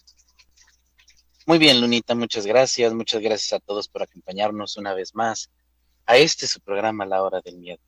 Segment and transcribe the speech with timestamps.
[1.45, 2.93] Muy bien, Lunita, muchas gracias.
[2.93, 5.49] Muchas gracias a todos por acompañarnos una vez más
[6.05, 7.81] a este su programa La Hora del Miedo.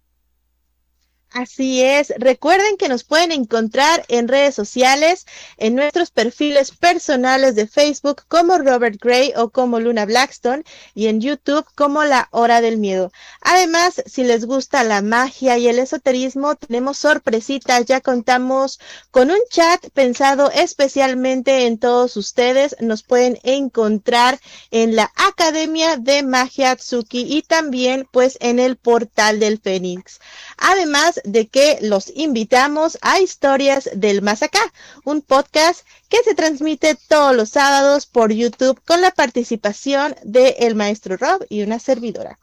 [1.32, 2.14] Así es.
[2.18, 5.26] Recuerden que nos pueden encontrar en redes sociales,
[5.58, 11.20] en nuestros perfiles personales de Facebook como Robert Gray o como Luna Blackstone y en
[11.20, 13.12] YouTube como La Hora del Miedo.
[13.42, 17.86] Además, si les gusta la magia y el esoterismo, tenemos sorpresitas.
[17.86, 18.80] Ya contamos
[19.12, 22.78] con un chat pensado especialmente en todos ustedes.
[22.80, 24.40] Nos pueden encontrar
[24.72, 30.22] en la Academia de Magia Tsuki y también pues en el portal del Fénix.
[30.58, 34.62] Además, de que los invitamos a Historias del Más Acá,
[35.04, 40.76] un podcast que se transmite todos los sábados por YouTube con la participación de el
[40.76, 42.40] maestro Rob y una servidora.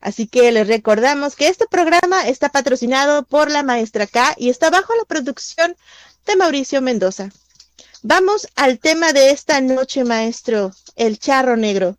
[0.00, 4.68] Así que les recordamos que este programa está patrocinado por la maestra K y está
[4.70, 5.76] bajo la producción
[6.26, 7.30] de Mauricio Mendoza.
[8.02, 11.96] Vamos al tema de esta noche, maestro, el charro negro.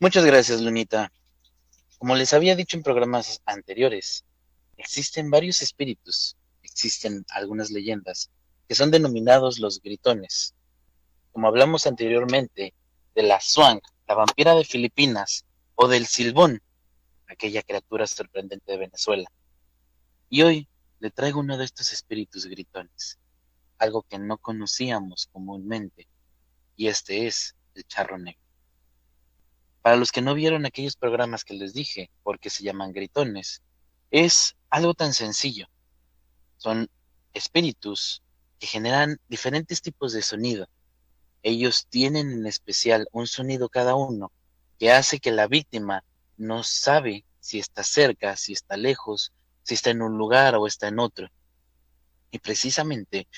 [0.00, 1.12] Muchas gracias, Lunita.
[2.04, 4.26] Como les había dicho en programas anteriores,
[4.76, 8.30] existen varios espíritus, existen algunas leyendas
[8.68, 10.54] que son denominados los gritones.
[11.32, 12.74] Como hablamos anteriormente
[13.14, 16.60] de la Swan, la vampira de Filipinas, o del Silbón,
[17.26, 19.32] aquella criatura sorprendente de Venezuela.
[20.28, 20.68] Y hoy
[21.00, 23.18] le traigo uno de estos espíritus gritones,
[23.78, 26.06] algo que no conocíamos comúnmente,
[26.76, 28.43] y este es el charro negro.
[29.84, 33.60] Para los que no vieron aquellos programas que les dije, porque se llaman gritones,
[34.10, 35.66] es algo tan sencillo.
[36.56, 36.88] Son
[37.34, 38.22] espíritus
[38.58, 40.70] que generan diferentes tipos de sonido.
[41.42, 44.32] Ellos tienen en especial un sonido cada uno
[44.78, 46.02] que hace que la víctima
[46.38, 49.34] no sabe si está cerca, si está lejos,
[49.64, 51.28] si está en un lugar o está en otro.
[52.30, 53.28] Y precisamente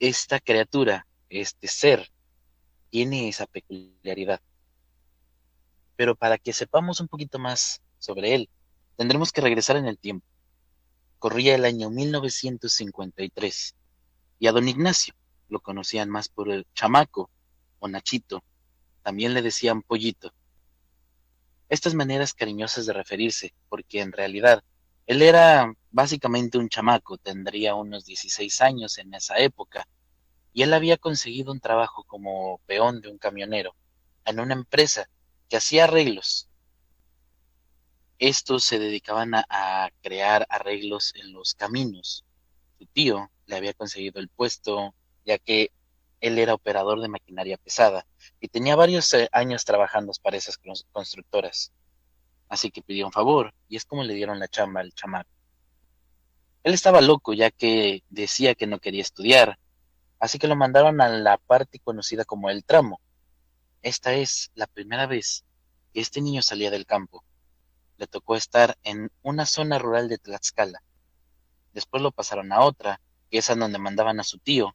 [0.00, 2.10] esta criatura, este ser,
[2.90, 4.40] tiene esa peculiaridad.
[6.00, 8.48] Pero para que sepamos un poquito más sobre él,
[8.96, 10.26] tendremos que regresar en el tiempo.
[11.18, 13.74] Corría el año 1953
[14.38, 15.12] y a don Ignacio
[15.50, 17.28] lo conocían más por el chamaco
[17.80, 18.42] o Nachito,
[19.02, 20.32] también le decían pollito.
[21.68, 24.64] Estas maneras cariñosas de referirse, porque en realidad
[25.06, 29.86] él era básicamente un chamaco, tendría unos 16 años en esa época,
[30.54, 33.74] y él había conseguido un trabajo como peón de un camionero
[34.24, 35.06] en una empresa
[35.50, 36.48] que hacía arreglos.
[38.18, 42.24] Estos se dedicaban a, crear arreglos en los caminos.
[42.78, 44.94] Su tío le había conseguido el puesto,
[45.26, 45.72] ya que
[46.20, 48.06] él era operador de maquinaria pesada
[48.40, 50.58] y tenía varios eh, años trabajando para esas
[50.92, 51.72] constructoras.
[52.48, 55.30] Así que pidió un favor y es como le dieron la chamba al chamaco.
[56.62, 59.58] Él estaba loco ya que decía que no quería estudiar,
[60.18, 63.00] así que lo mandaron a la parte conocida como el tramo,
[63.82, 65.44] esta es la primera vez
[65.92, 67.24] que este niño salía del campo.
[67.96, 70.82] Le tocó estar en una zona rural de Tlaxcala.
[71.72, 73.00] Después lo pasaron a otra,
[73.30, 74.74] que es a donde mandaban a su tío,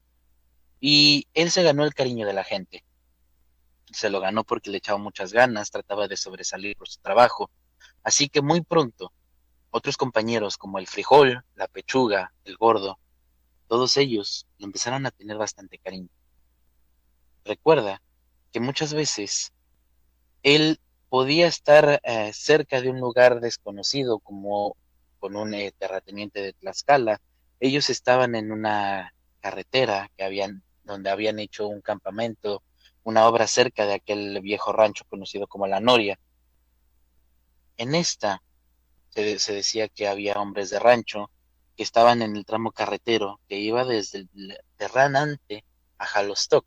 [0.80, 2.84] y él se ganó el cariño de la gente.
[3.92, 7.50] Se lo ganó porque le echaba muchas ganas, trataba de sobresalir por su trabajo,
[8.04, 9.12] así que muy pronto
[9.72, 12.98] Otros compañeros como el frijol, la pechuga, el gordo,
[13.68, 16.08] todos ellos le empezaron a tener bastante cariño.
[17.44, 18.02] Recuerda
[18.56, 19.52] que muchas veces
[20.42, 20.80] él
[21.10, 24.78] podía estar eh, cerca de un lugar desconocido como
[25.20, 27.20] con un eh, terrateniente de Tlaxcala.
[27.60, 32.64] Ellos estaban en una carretera que habían, donde habían hecho un campamento,
[33.04, 36.18] una obra cerca de aquel viejo rancho conocido como La Noria.
[37.76, 38.42] En esta
[39.10, 41.30] se, decía que había hombres de rancho
[41.76, 44.30] que estaban en el tramo carretero que iba desde
[44.78, 45.66] Terranante
[45.98, 46.66] a Jalostoc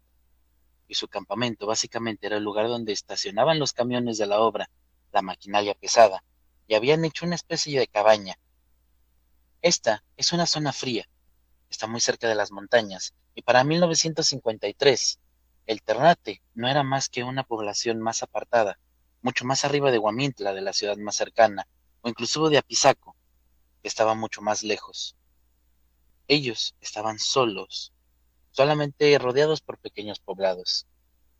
[0.88, 4.70] y su campamento básicamente era el lugar donde estacionaban los camiones de la obra,
[5.12, 6.24] la maquinaria pesada,
[6.66, 8.38] y habían hecho una especie de cabaña.
[9.62, 11.08] Esta es una zona fría,
[11.68, 15.20] está muy cerca de las montañas, y para 1953
[15.66, 18.78] el Ternate no era más que una población más apartada,
[19.20, 21.68] mucho más arriba de Guamintla, de la ciudad más cercana,
[22.00, 23.14] o incluso de Apizaco,
[23.82, 25.14] que estaba mucho más lejos.
[26.26, 27.92] Ellos estaban solos,
[28.58, 30.88] solamente rodeados por pequeños poblados,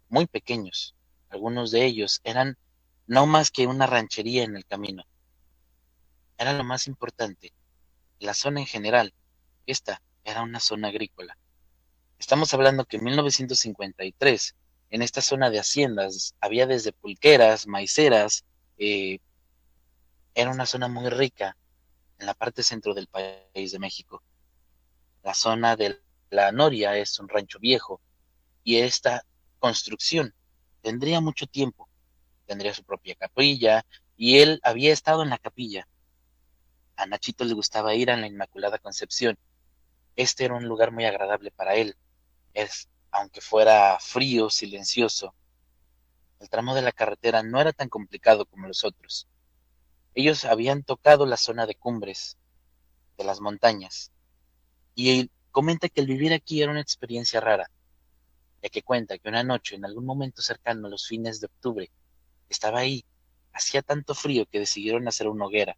[0.09, 0.95] muy pequeños.
[1.31, 2.57] Algunos de ellos eran
[3.09, 5.03] no más que una ranchería en el camino.
[6.37, 7.53] Era lo más importante.
[8.21, 9.15] La zona en general,
[9.67, 11.37] esta era una zona agrícola.
[12.21, 14.55] Estamos hablando que en 1953,
[14.91, 18.45] en esta zona de haciendas, había desde pulqueras, maiceras,
[18.79, 19.19] eh,
[20.37, 21.57] era una zona muy rica
[22.21, 24.23] en la parte centro del país de México.
[25.25, 28.01] La zona del la Noria es un rancho viejo
[28.65, 29.25] y esta
[29.59, 30.35] construcción
[30.83, 31.89] tendría mucho tiempo.
[32.47, 33.85] Tendría su propia capilla
[34.17, 35.87] y él había estado en la capilla.
[36.97, 39.39] A Nachito le gustaba ir a la Inmaculada Concepción.
[40.17, 41.97] Este era un lugar muy agradable para él.
[42.55, 45.35] Es, aunque fuera frío, silencioso,
[46.41, 49.29] el tramo de la carretera no era tan complicado como los otros.
[50.15, 52.37] Ellos habían tocado la zona de cumbres
[53.17, 54.13] de las montañas
[54.95, 57.69] y Comenta que el vivir aquí era una experiencia rara,
[58.63, 61.91] ya que cuenta que una noche, en algún momento cercano a los fines de octubre,
[62.49, 63.05] estaba ahí,
[63.53, 65.77] hacía tanto frío que decidieron hacer una hoguera,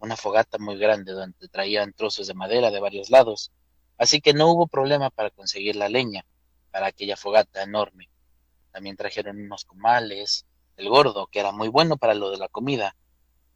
[0.00, 3.52] una fogata muy grande donde traían trozos de madera de varios lados,
[3.96, 6.26] así que no hubo problema para conseguir la leña
[6.70, 8.10] para aquella fogata enorme.
[8.70, 10.44] También trajeron unos comales,
[10.76, 12.94] el gordo, que era muy bueno para lo de la comida,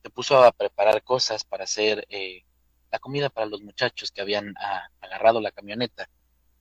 [0.03, 2.45] se puso a preparar cosas para hacer eh,
[2.91, 6.09] la comida para los muchachos que habían ah, agarrado la camioneta.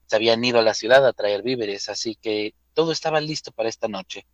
[0.06, 3.68] Se habían ido a la ciudad a traer víveres, así que todo estaba listo para
[3.68, 4.26] esta noche.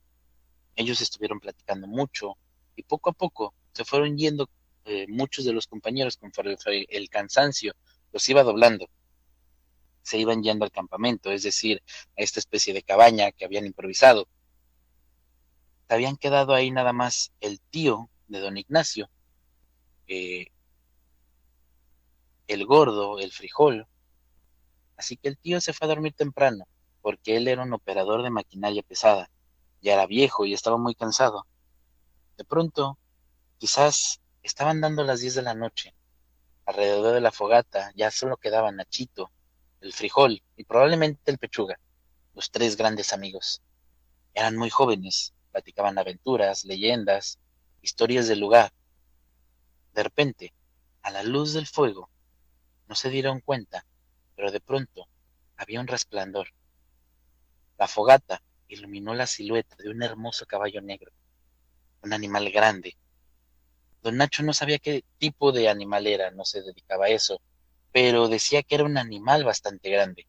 [0.74, 2.36] Ellos estuvieron platicando mucho
[2.76, 4.48] y poco a poco se fueron yendo
[4.84, 6.56] eh, muchos de los compañeros conforme
[6.88, 7.74] el cansancio
[8.12, 8.86] los iba doblando.
[10.02, 11.82] Se iban yendo al campamento, es decir,
[12.16, 14.28] a esta especie de cabaña que habían improvisado.
[15.88, 19.08] Habían quedado ahí nada más el tío de don Ignacio,
[20.06, 20.46] eh,
[22.46, 23.86] el gordo, el frijol.
[24.96, 26.66] Así que el tío se fue a dormir temprano,
[27.02, 29.30] porque él era un operador de maquinaria pesada,
[29.80, 31.46] ya era viejo y estaba muy cansado.
[32.36, 32.98] De pronto,
[33.58, 35.94] quizás estaban dando las diez de la noche.
[36.64, 39.30] Alrededor de la fogata ya solo quedaban Nachito,
[39.80, 41.78] el frijol y probablemente el pechuga,
[42.34, 43.62] los tres grandes amigos.
[44.34, 47.38] Eran muy jóvenes, platicaban aventuras, leyendas,
[47.82, 48.72] historias del lugar.
[49.94, 50.52] De repente,
[51.02, 52.10] a la luz del fuego,
[52.86, 53.84] no se dieron cuenta,
[54.34, 55.08] pero de pronto
[55.56, 56.48] había un resplandor.
[57.78, 61.12] La fogata iluminó la silueta de un hermoso caballo negro,
[62.02, 62.96] un animal grande.
[64.02, 67.40] Don Nacho no sabía qué tipo de animal era, no se dedicaba a eso,
[67.92, 70.26] pero decía que era un animal bastante grande.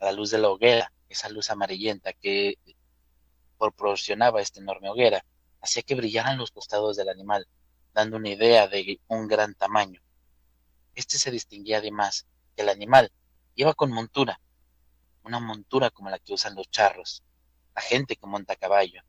[0.00, 2.58] A la luz de la hoguera, esa luz amarillenta que
[3.58, 5.24] proporcionaba esta enorme hoguera,
[5.60, 7.46] hacía que brillaran los costados del animal,
[7.92, 10.00] dando una idea de un gran tamaño.
[10.94, 13.10] Este se distinguía además que el animal
[13.56, 14.40] iba con montura,
[15.24, 17.22] una montura como la que usan los charros,
[17.74, 19.02] la gente que monta caballo.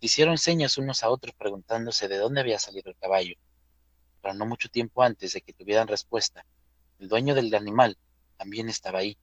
[0.00, 3.34] Hicieron señas unos a otros preguntándose de dónde había salido el caballo,
[4.22, 6.46] pero no mucho tiempo antes de que tuvieran respuesta,
[6.98, 7.98] el dueño del animal
[8.38, 9.18] también estaba ahí.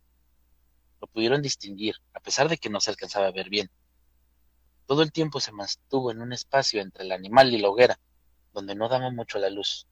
[1.02, 3.72] Lo pudieron distinguir, a pesar de que no se alcanzaba a ver bien.
[4.86, 8.00] Todo el tiempo se mantuvo en un espacio entre el animal y la hoguera,
[8.54, 9.88] donde no daba mucho la luz.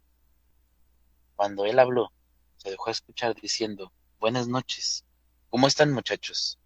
[1.36, 2.12] Cuando él habló,
[2.58, 5.06] se dejó escuchar diciendo, Buenas noches.
[5.50, 6.58] ¿Cómo están muchachos?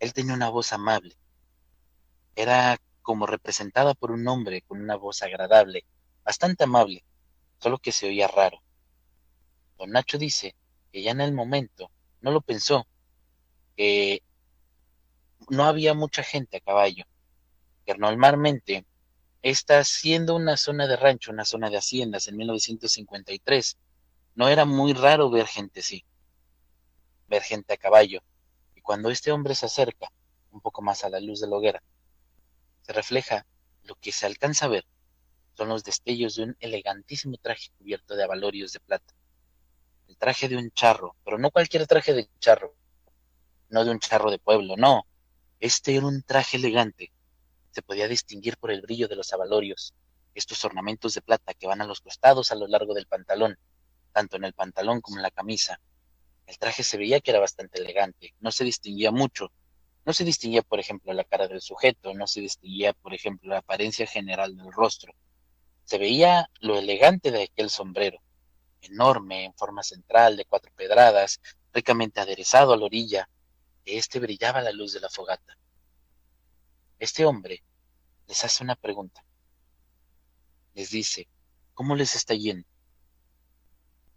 [0.00, 1.16] Él tenía una voz amable.
[2.34, 5.84] Era como representada por un hombre con una voz agradable,
[6.24, 7.04] bastante amable,
[7.58, 8.62] solo que se oía raro.
[9.78, 10.56] Don Nacho dice
[10.90, 11.90] que ya en el momento
[12.22, 12.86] no lo pensó,
[13.76, 14.22] que
[15.50, 17.04] no había mucha gente a caballo,
[17.84, 18.86] que normalmente
[19.44, 23.76] esta siendo una zona de rancho, una zona de haciendas en 1953,
[24.34, 26.02] no era muy raro ver gente así,
[27.28, 28.22] ver gente a caballo.
[28.74, 30.10] Y cuando este hombre se acerca
[30.50, 31.82] un poco más a la luz de la hoguera,
[32.80, 33.46] se refleja
[33.82, 34.86] lo que se alcanza a ver
[35.56, 39.14] son los destellos de un elegantísimo traje cubierto de abalorios de plata.
[40.08, 42.74] El traje de un charro, pero no cualquier traje de charro,
[43.68, 45.06] no de un charro de pueblo, no.
[45.60, 47.12] Este era un traje elegante.
[47.74, 49.94] Se podía distinguir por el brillo de los abalorios,
[50.32, 53.58] estos ornamentos de plata que van a los costados a lo largo del pantalón,
[54.12, 55.80] tanto en el pantalón como en la camisa.
[56.46, 59.50] El traje se veía que era bastante elegante, no se distinguía mucho.
[60.04, 63.58] No se distinguía, por ejemplo, la cara del sujeto, no se distinguía, por ejemplo, la
[63.58, 65.12] apariencia general del rostro.
[65.82, 68.20] Se veía lo elegante de aquel sombrero,
[68.82, 71.40] enorme, en forma central, de cuatro pedradas,
[71.72, 73.28] ricamente aderezado a la orilla,
[73.84, 75.58] de éste brillaba la luz de la fogata.
[76.98, 77.62] Este hombre
[78.26, 79.24] les hace una pregunta.
[80.74, 81.28] Les dice,
[81.74, 82.66] ¿cómo les está yendo?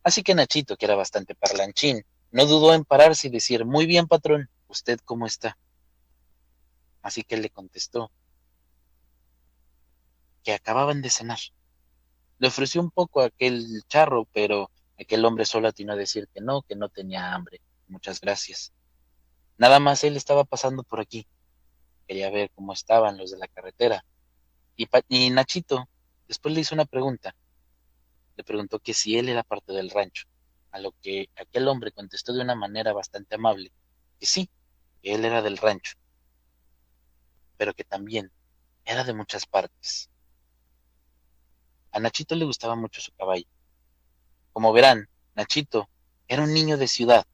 [0.03, 4.07] Así que Nachito, que era bastante parlanchín, no dudó en pararse y decir, muy bien,
[4.07, 5.57] patrón, ¿usted cómo está?
[7.01, 8.11] Así que él le contestó
[10.43, 11.39] que acababan de cenar.
[12.39, 16.41] Le ofreció un poco a aquel charro, pero aquel hombre solo atinó a decir que
[16.41, 17.61] no, que no tenía hambre.
[17.87, 18.71] Muchas gracias.
[19.57, 21.27] Nada más él estaba pasando por aquí.
[22.07, 24.03] Quería ver cómo estaban los de la carretera.
[24.75, 25.89] Y, Nachito
[26.27, 27.35] después le hizo una pregunta.
[28.35, 30.27] Le preguntó que si él era parte del rancho,
[30.71, 33.71] a lo que aquel hombre contestó de una manera bastante amable,
[34.19, 34.49] que sí,
[35.01, 35.97] que él era del rancho,
[37.57, 38.31] pero que también
[38.85, 40.09] era de muchas partes.
[41.91, 43.47] A Nachito le gustaba mucho su caballo.
[44.53, 45.89] Como verán, Nachito
[46.27, 47.25] era un niño de ciudad,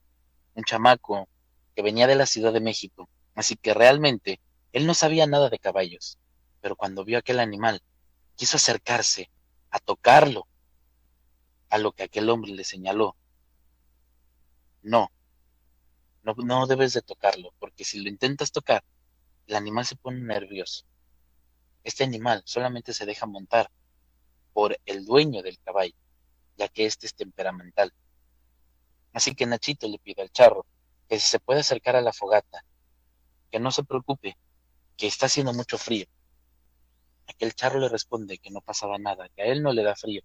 [0.56, 1.28] un chamaco
[1.76, 4.40] que venía de la Ciudad de México, así que realmente
[4.74, 6.18] él no sabía nada de caballos,
[6.60, 7.82] pero cuando vio aquel animal,
[8.36, 9.30] quiso acercarse
[9.70, 10.48] a tocarlo,
[11.70, 13.16] a lo que aquel hombre le señaló.
[14.82, 15.12] No,
[16.24, 18.84] no, no debes de tocarlo, porque si lo intentas tocar,
[19.48, 20.86] el animal se pone nervioso.
[21.84, 23.70] Este animal solamente se deja montar
[24.54, 25.96] por el dueño del caballo,
[26.58, 27.94] ya que éste es temperamental.
[29.12, 30.66] Así que Nachito le pide al charro
[31.08, 32.64] que si se puede acercar a la fogata,
[33.52, 34.38] que no se preocupe,
[35.04, 36.06] que está haciendo mucho frío.
[37.28, 40.22] Aquel charro le responde que no pasaba nada, que a él no le da frío.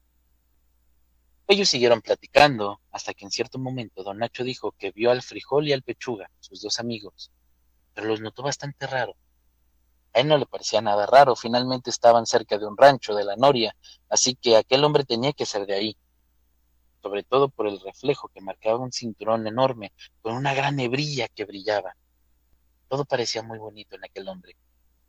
[1.48, 5.66] Ellos siguieron platicando hasta que en cierto momento don Nacho dijo que vio al frijol
[5.66, 7.32] y al pechuga, sus dos amigos,
[7.92, 9.16] pero los notó bastante raro.
[10.12, 13.34] A él no le parecía nada raro, finalmente estaban cerca de un rancho de la
[13.34, 13.74] Noria,
[14.08, 15.96] así que aquel hombre tenía que ser de ahí,
[17.02, 19.92] sobre todo por el reflejo que marcaba un cinturón enorme
[20.22, 21.96] con una gran hebrilla que brillaba.
[22.86, 24.54] Todo parecía muy bonito en aquel hombre.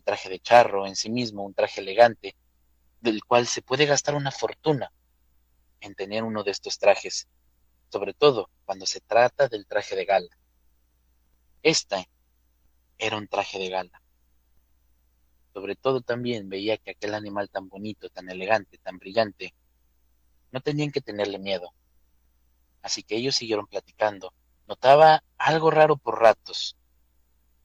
[0.10, 2.36] Traje de charro en sí mismo, un traje elegante,
[3.00, 4.92] del cual se puede gastar una fortuna
[5.82, 7.28] en tener uno de estos trajes,
[7.92, 10.36] sobre todo cuando se trata del traje de gala.
[11.62, 12.10] Este
[12.98, 14.02] era un traje de gala.
[15.54, 19.54] Sobre todo también veía que aquel animal tan bonito, tan elegante, tan brillante,
[20.52, 21.72] no tenían que tenerle miedo.
[22.82, 24.34] Así que ellos siguieron platicando.
[24.66, 26.79] Notaba algo raro por ratos.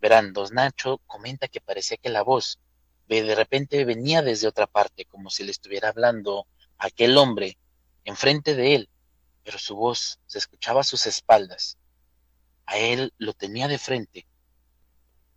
[0.05, 2.61] Verán, dos Nacho comenta que parecía que la voz
[3.09, 6.47] de repente venía desde otra parte, como si le estuviera hablando
[6.77, 7.57] a aquel hombre
[8.05, 8.91] enfrente de él,
[9.45, 11.79] pero su voz se escuchaba a sus espaldas.
[12.67, 14.27] A él lo tenía de frente.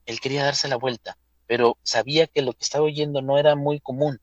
[0.05, 3.79] Él quería darse la vuelta, pero sabía que lo que estaba oyendo no era muy
[3.79, 4.19] común.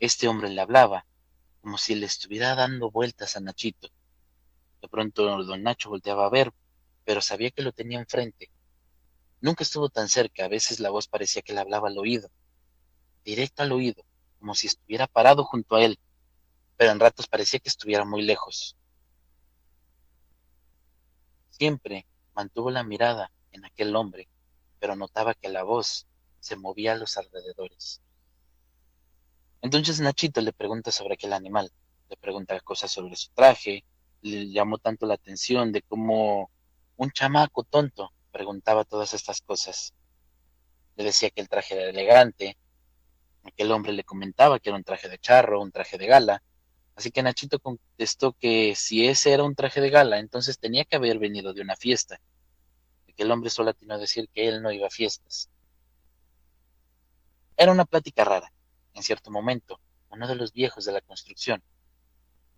[0.00, 1.04] Este hombre le hablaba,
[1.60, 3.90] como si le estuviera dando vueltas a Nachito.
[4.80, 6.54] De pronto don Nacho volteaba a ver,
[7.04, 8.50] pero sabía que lo tenía enfrente.
[9.40, 12.30] Nunca estuvo tan cerca, a veces la voz parecía que le hablaba al oído,
[13.24, 14.04] directo al oído,
[14.38, 15.98] como si estuviera parado junto a él,
[16.76, 18.76] pero en ratos parecía que estuviera muy lejos.
[21.50, 24.28] Siempre mantuvo la mirada en aquel hombre,
[24.80, 26.06] pero notaba que la voz
[26.40, 28.00] se movía a los alrededores.
[29.60, 31.72] Entonces Nachito le pregunta sobre aquel animal,
[32.08, 33.84] le pregunta cosas sobre su traje,
[34.22, 36.50] le llamó tanto la atención de cómo
[36.96, 39.94] un chamaco tonto preguntaba todas estas cosas.
[40.94, 42.56] Le decía que el traje era elegante,
[43.42, 46.44] aquel hombre le comentaba que era un traje de charro, un traje de gala,
[46.94, 50.94] así que Nachito contestó que si ese era un traje de gala, entonces tenía que
[50.94, 52.20] haber venido de una fiesta.
[53.08, 55.50] Aquel hombre solo atinó a decir que él no iba a fiestas.
[57.56, 58.52] Era una plática rara.
[58.94, 59.80] En cierto momento,
[60.10, 61.60] uno de los viejos de la construcción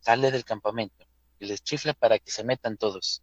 [0.01, 1.07] sale del campamento
[1.39, 3.23] y les chifla para que se metan todos.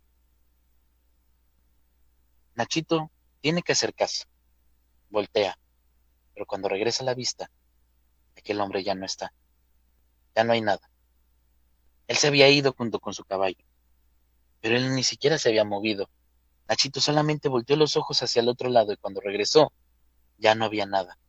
[2.58, 4.26] Nachito tiene que hacer caso.
[5.12, 5.60] Voltea,
[6.34, 7.52] pero cuando regresa a la vista,
[8.36, 9.32] aquel hombre ya no está.
[10.36, 10.90] Ya no hay nada.
[12.08, 13.64] Él se había ido junto con su caballo,
[14.60, 16.10] pero él ni siquiera se había movido.
[16.68, 19.72] Nachito solamente volteó los ojos hacia el otro lado y cuando regresó,
[20.40, 21.20] ya no había nada.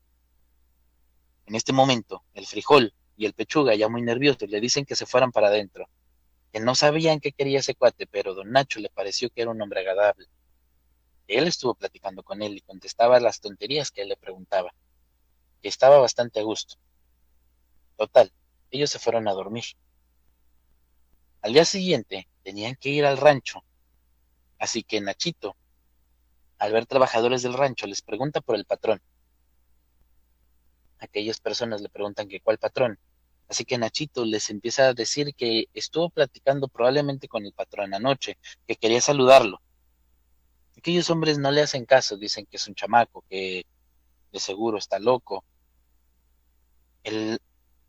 [1.44, 5.04] En este momento, el frijol y el pechuga, ya muy nerviosos, le dicen que se
[5.04, 5.90] fueran para adentro,
[6.50, 9.61] que no sabían qué quería ese cuate, pero don Nacho le pareció que era un
[9.61, 10.26] hombre agradable.
[11.28, 14.75] Él estuvo platicando con él y contestaba las tonterías que él le preguntaba,
[15.61, 16.76] y estaba bastante a gusto.
[17.97, 18.32] Total,
[18.70, 19.64] ellos se fueron a dormir.
[21.42, 23.62] Al día siguiente tenían que ir al rancho,
[24.58, 25.54] así que Nachito,
[26.58, 29.00] al ver trabajadores del rancho, les pregunta por el patrón.
[30.99, 32.99] Aquellas personas le preguntan que cuál patrón,
[33.49, 38.38] así que Nachito les empieza a decir que estuvo platicando probablemente con el patrón anoche,
[38.66, 39.61] que quería saludarlo.
[40.78, 43.66] Aquellos hombres no le hacen caso, dicen que es un chamaco, que
[44.30, 45.44] de seguro está loco.
[47.02, 47.40] El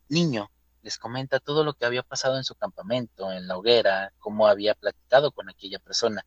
[0.08, 0.50] niño
[0.82, 4.74] les comenta todo lo que había pasado en su campamento, en la hoguera, cómo había
[4.74, 6.26] platicado con aquella persona.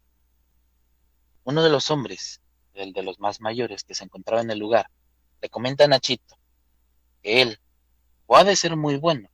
[1.42, 2.40] Uno de los hombres,
[2.74, 4.88] el de los más mayores que se encontraba en el lugar,
[5.40, 6.36] le comenta a Nachito
[7.24, 7.58] que él
[8.26, 9.28] o ha de ser muy bueno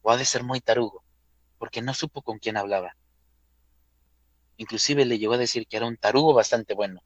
[0.00, 1.04] o ha de ser muy tarugo,
[1.58, 2.96] porque no supo con quién hablaba.
[4.60, 7.02] Inclusive le llegó a decir que era un tarugo bastante bueno,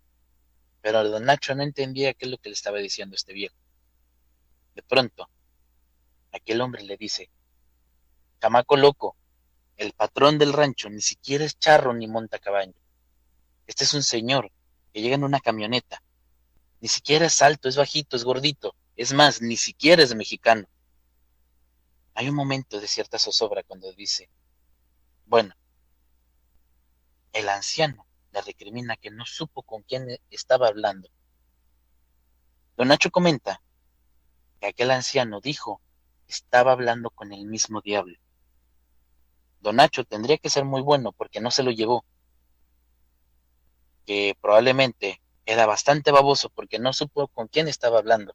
[0.81, 3.55] pero don Nacho no entendía qué es lo que le estaba diciendo este viejo.
[4.75, 5.31] De pronto,
[6.33, 7.31] aquel hombre le dice
[8.41, 9.17] Chamaco loco,
[9.77, 12.75] el patrón del rancho ni siquiera es charro ni monta caballo.
[13.69, 14.51] Este es un señor
[14.93, 16.03] que llega en una camioneta.
[16.81, 18.75] Ni siquiera es alto, es bajito, es gordito.
[18.97, 20.67] Es más, ni siquiera es mexicano.
[22.15, 24.29] Hay un momento de cierta zozobra cuando dice,
[25.27, 25.55] bueno,
[27.35, 31.09] el anciano le recrimina que no supo con quién estaba hablando.
[32.77, 33.61] Don Nacho comenta
[34.61, 35.81] que aquel anciano dijo
[36.29, 38.17] estaba hablando con el mismo diablo.
[39.61, 42.05] Don Nacho tendría que ser muy bueno porque no se lo llevó.
[44.07, 48.35] Que probablemente era bastante baboso porque no supo con quién estaba hablando,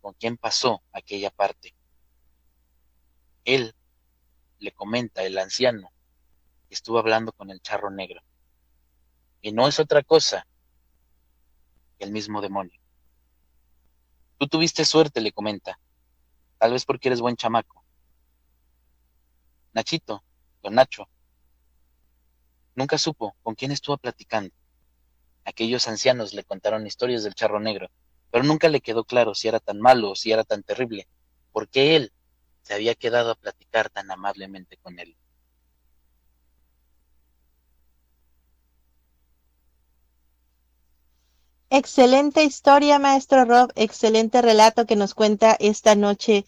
[0.00, 1.74] con quién pasó aquella parte.
[3.44, 3.74] Él
[4.58, 5.92] le comenta, el anciano,
[6.74, 8.20] estuvo hablando con el charro negro.
[9.40, 10.46] Y no es otra cosa
[11.98, 12.78] que el mismo demonio.
[14.38, 15.78] Tú tuviste suerte, le comenta,
[16.58, 17.84] tal vez porque eres buen chamaco.
[19.72, 20.22] Nachito,
[20.62, 21.08] don Nacho.
[22.74, 24.54] Nunca supo con quién estuvo platicando.
[25.44, 27.88] Aquellos ancianos le contaron historias del charro negro,
[28.30, 31.06] pero nunca le quedó claro si era tan malo o si era tan terrible,
[31.52, 32.12] porque él
[32.62, 35.16] se había quedado a platicar tan amablemente con él.
[41.76, 46.46] Excelente historia, maestro Rob, excelente relato que nos cuenta esta noche.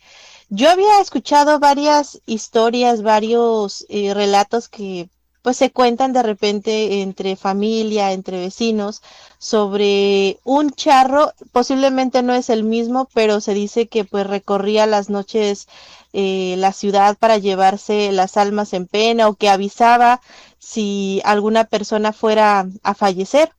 [0.51, 5.09] Yo había escuchado varias historias, varios eh, relatos que
[5.43, 9.03] pues se cuentan de repente entre familia, entre vecinos,
[9.39, 15.11] sobre un charro, posiblemente no es el mismo, pero se dice que pues recorría las
[15.11, 15.67] noches
[16.13, 20.21] eh, la ciudad para llevarse las almas en pena o que avisaba
[20.61, 23.51] si alguna persona fuera a fallecer.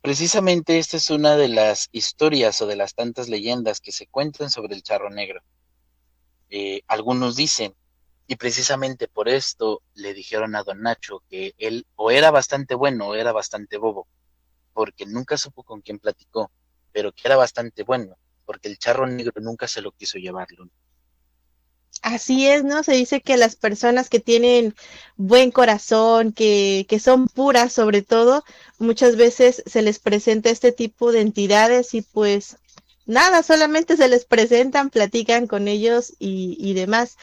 [0.00, 4.48] Precisamente esta es una de las historias o de las tantas leyendas que se cuentan
[4.48, 5.42] sobre el charro negro.
[6.50, 7.74] Eh, algunos dicen,
[8.26, 13.08] y precisamente por esto le dijeron a don Nacho que él o era bastante bueno
[13.08, 14.06] o era bastante bobo,
[14.72, 16.52] porque nunca supo con quién platicó,
[16.92, 20.68] pero que era bastante bueno, porque el charro negro nunca se lo quiso llevarlo.
[22.02, 22.82] Así es, ¿no?
[22.82, 24.74] Se dice que las personas que tienen
[25.16, 28.44] buen corazón, que, que son puras sobre todo,
[28.78, 32.56] muchas veces se les presenta este tipo de entidades y pues
[33.06, 37.16] nada, solamente se les presentan, platican con ellos y, y demás.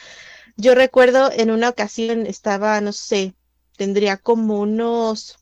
[0.56, 3.34] Yo recuerdo en una ocasión estaba, no sé,
[3.76, 5.38] tendría como unos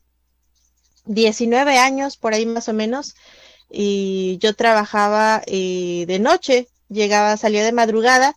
[1.05, 3.15] 19 años, por ahí más o menos,
[3.69, 8.35] y yo trabajaba eh, de noche, llegaba, salía de madrugada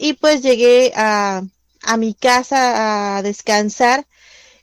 [0.00, 1.42] y pues llegué a,
[1.82, 4.06] a mi casa a descansar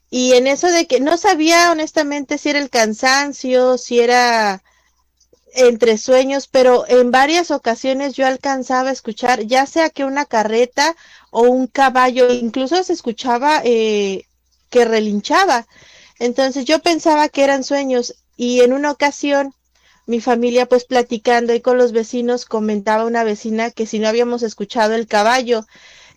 [0.10, 4.64] y en eso de que no sabía honestamente si era el cansancio, si era
[5.54, 10.96] entre sueños, pero en varias ocasiones yo alcanzaba a escuchar ya sea que una carreta
[11.32, 14.26] o un caballo, incluso se escuchaba eh,
[14.72, 15.68] que relinchaba.
[16.20, 19.54] Entonces yo pensaba que eran sueños y en una ocasión
[20.08, 24.44] mi familia pues platicando y con los vecinos comentaba una vecina que si no habíamos
[24.44, 25.66] escuchado el caballo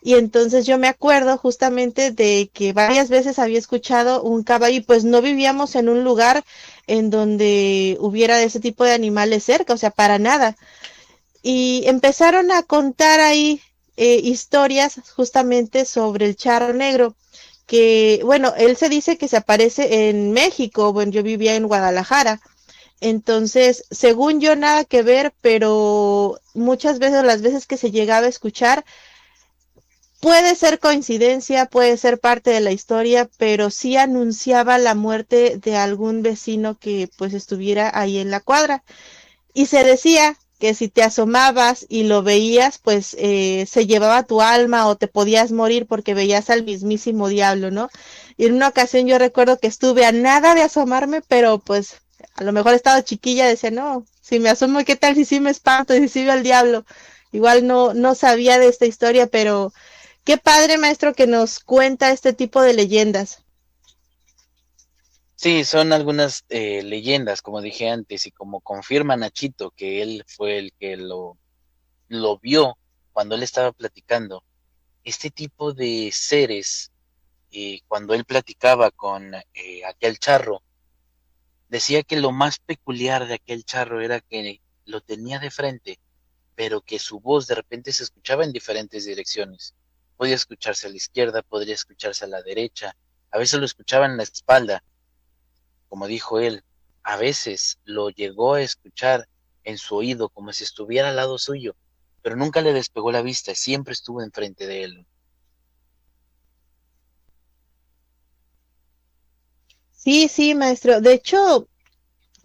[0.03, 4.81] y entonces yo me acuerdo justamente de que varias veces había escuchado un caballo y
[4.81, 6.45] pues no vivíamos en un lugar
[6.87, 10.57] en donde hubiera ese tipo de animales cerca, o sea, para nada.
[11.43, 13.61] y empezaron a contar ahí
[13.97, 17.15] eh, historias justamente sobre el charro negro
[17.67, 22.41] que, bueno, él se dice que se aparece en México, bueno, yo vivía en Guadalajara,
[23.01, 28.31] entonces, según yo, nada que ver, pero muchas veces, las veces que se llegaba a
[28.31, 28.85] escuchar,
[30.21, 35.77] puede ser coincidencia, puede ser parte de la historia, pero sí anunciaba la muerte de
[35.77, 38.85] algún vecino que pues estuviera ahí en la cuadra.
[39.55, 44.43] Y se decía que si te asomabas y lo veías, pues eh, se llevaba tu
[44.43, 47.89] alma o te podías morir porque veías al mismísimo diablo, ¿no?
[48.37, 51.97] Y en una ocasión yo recuerdo que estuve a nada de asomarme, pero pues
[52.35, 55.51] a lo mejor estaba chiquilla, decía, no, si me asomo, ¿qué tal si sí me
[55.51, 56.85] espanto si veo al diablo?
[57.33, 59.73] Igual no, no sabía de esta historia, pero
[60.25, 63.45] qué padre maestro que nos cuenta este tipo de leyendas.
[65.37, 70.59] Sí, son algunas eh, leyendas, como dije antes, y como confirma Nachito que él fue
[70.59, 71.39] el que lo,
[72.09, 72.77] lo vio
[73.13, 74.45] cuando él estaba platicando.
[75.03, 76.93] Este tipo de seres,
[77.53, 80.63] eh, cuando él platicaba con eh, aquel charro,
[81.71, 86.01] decía que lo más peculiar de aquel charro era que lo tenía de frente,
[86.57, 89.75] pero que su voz de repente se escuchaba en diferentes direcciones.
[90.17, 92.97] Podía escucharse a la izquierda, podría escucharse a la derecha,
[93.31, 94.83] a veces lo escuchaba en la espalda,
[95.89, 96.65] como dijo él,
[97.05, 99.29] a veces lo llegó a escuchar
[99.63, 101.77] en su oído como si estuviera al lado suyo,
[102.21, 105.07] pero nunca le despegó la vista, siempre estuvo enfrente de él.
[110.03, 111.03] Sí, sí, maestro.
[111.03, 111.69] De hecho,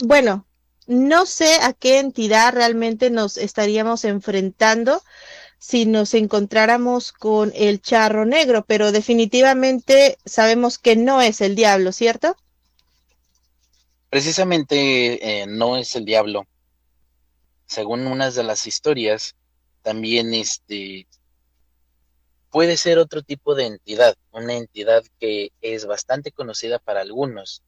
[0.04, 0.46] bueno,
[0.88, 5.02] no sé a qué entidad realmente nos estaríamos enfrentando
[5.58, 11.94] si nos encontráramos con el charro negro, pero definitivamente sabemos que no es el diablo,
[11.94, 12.36] ¿cierto?
[14.10, 16.46] Precisamente eh, no es el diablo.
[17.68, 19.34] Según unas de las historias,
[19.82, 21.08] también este
[22.56, 27.64] puede ser otro tipo de entidad, una entidad que es bastante conocida para algunos,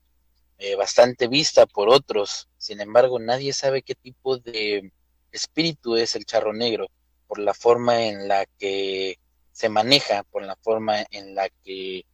[0.59, 2.47] eh, bastante vista por otros.
[2.57, 4.93] Sin embargo, nadie sabe qué tipo de
[5.33, 6.87] espíritu es el charro negro,
[7.27, 9.19] por la forma en la que
[9.51, 12.05] se maneja, por la forma en la que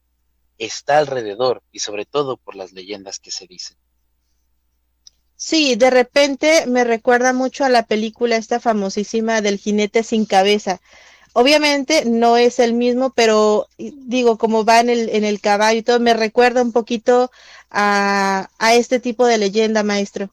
[0.57, 3.77] está alrededor y sobre todo por las leyendas que se dicen.
[5.36, 10.81] Sí, de repente me recuerda mucho a la película esta famosísima del jinete sin cabeza.
[11.34, 15.84] Obviamente no es el mismo, pero digo, como va en el, en el caballo y
[15.84, 17.32] todo, me recuerda un poquito
[17.69, 20.30] a, a este tipo de leyenda, maestro.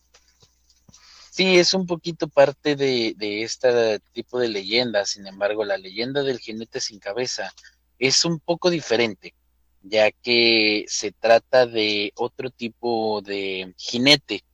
[1.31, 6.23] Sí, es un poquito parte de, de este tipo de leyenda, sin embargo, la leyenda
[6.23, 7.51] del jinete sin cabeza
[7.99, 9.35] es un poco diferente,
[9.83, 14.45] ya que se trata de otro tipo de jinete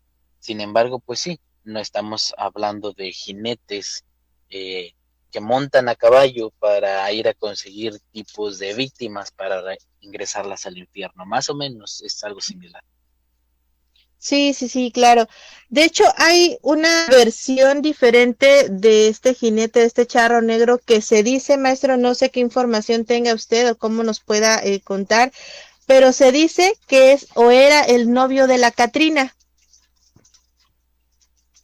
[0.47, 4.05] sin embargo, pues sí, no estamos hablando de jinetes
[4.49, 4.93] eh,
[5.31, 9.63] que montan a caballo para ir a conseguir tipos de víctimas para
[10.01, 11.27] ingresarlas al infierno.
[11.27, 12.83] Más o menos es algo similar.
[14.19, 15.29] Sí, sí, sí, claro.
[15.69, 21.23] De hecho, hay una versión diferente de este jinete, de este charro negro, que se
[21.23, 25.33] dice, maestro, no sé qué información tenga usted o cómo nos pueda eh, contar,
[25.87, 29.36] pero se dice que es o era el novio de la Catrina.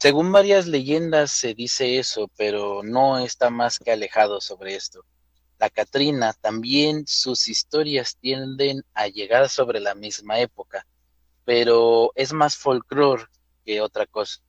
[0.02, 5.04] Según varias leyendas se dice eso, pero no está más que alejado sobre esto.
[5.60, 10.84] La Catrina también sus historias tienden a llegar sobre la misma época,
[11.44, 13.26] pero es más folclore
[13.64, 14.40] que otra cosa.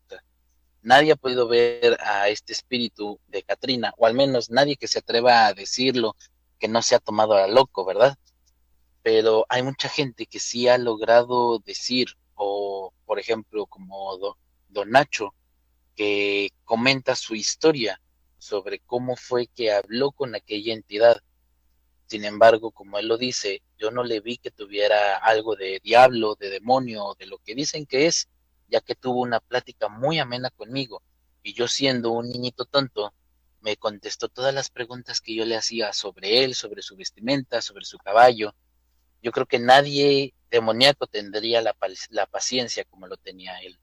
[0.81, 4.97] Nadie ha podido ver a este espíritu de Catrina, o al menos nadie que se
[4.97, 6.15] atreva a decirlo,
[6.57, 8.17] que no se ha tomado a loco, ¿verdad?
[9.03, 14.17] Pero hay mucha gente que sí ha logrado decir, o por ejemplo, como
[14.69, 15.35] Don Nacho,
[15.95, 17.99] que comenta su historia
[18.37, 21.21] sobre cómo fue que habló con aquella entidad.
[22.07, 26.35] Sin embargo, como él lo dice, yo no le vi que tuviera algo de diablo,
[26.35, 28.27] de demonio, de lo que dicen que es,
[28.67, 31.01] ya que tuvo una plática muy amena conmigo,
[31.41, 33.13] y yo siendo un niñito tonto,
[33.61, 37.85] me contestó todas las preguntas que yo le hacía sobre él, sobre su vestimenta, sobre
[37.85, 38.53] su caballo.
[39.21, 41.75] Yo creo que nadie demoníaco tendría la,
[42.09, 43.79] la paciencia como lo tenía él.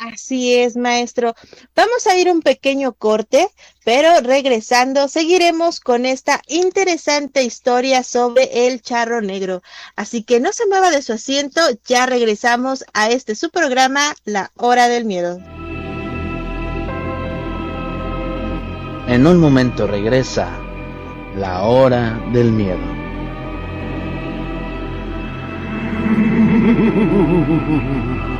[0.00, 1.34] Así es, maestro.
[1.76, 3.50] Vamos a ir un pequeño corte,
[3.84, 9.62] pero regresando seguiremos con esta interesante historia sobre el charro negro.
[9.96, 14.50] Así que no se mueva de su asiento, ya regresamos a este su programa, La
[14.56, 15.36] Hora del Miedo.
[19.06, 20.48] En un momento regresa
[21.36, 22.78] La Hora del Miedo.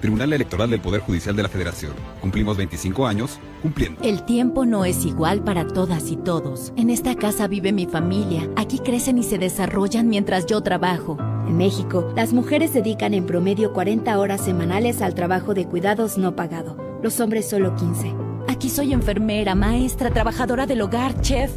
[0.00, 1.92] Tribunal Electoral del Poder Judicial de la Federación.
[2.20, 4.02] Cumplimos 25 años cumpliendo.
[4.02, 6.72] El tiempo no es igual para todas y todos.
[6.76, 8.48] En esta casa vive mi familia.
[8.56, 11.18] Aquí crecen y se desarrollan mientras yo trabajo.
[11.46, 16.36] En México, las mujeres dedican en promedio 40 horas semanales al trabajo de cuidados no
[16.36, 16.76] pagado.
[17.02, 18.14] Los hombres solo 15.
[18.48, 21.56] Aquí soy enfermera, maestra, trabajadora del hogar, chef.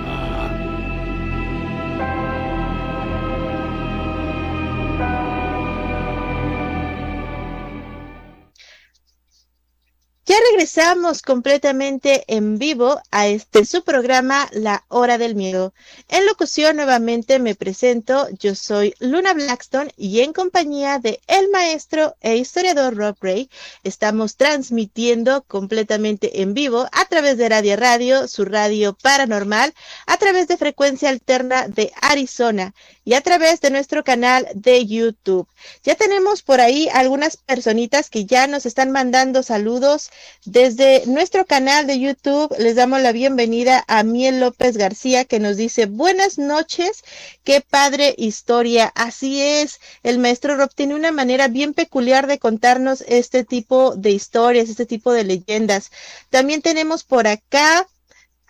[10.61, 15.73] regresamos completamente en vivo a este su programa La Hora del Miedo.
[16.07, 22.15] En locución nuevamente me presento, yo soy Luna Blackstone y en compañía de el maestro
[22.21, 23.49] e historiador Rob Ray
[23.83, 29.73] estamos transmitiendo completamente en vivo a través de Radio Radio, su radio paranormal,
[30.05, 35.47] a través de frecuencia alterna de Arizona y a través de nuestro canal de YouTube.
[35.83, 40.11] Ya tenemos por ahí algunas personitas que ya nos están mandando saludos
[40.51, 45.55] desde nuestro canal de YouTube les damos la bienvenida a Miel López García que nos
[45.55, 47.05] dice buenas noches,
[47.45, 48.91] qué padre historia.
[48.93, 54.11] Así es, el maestro Rob tiene una manera bien peculiar de contarnos este tipo de
[54.11, 55.89] historias, este tipo de leyendas.
[56.29, 57.87] También tenemos por acá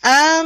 [0.01, 0.43] a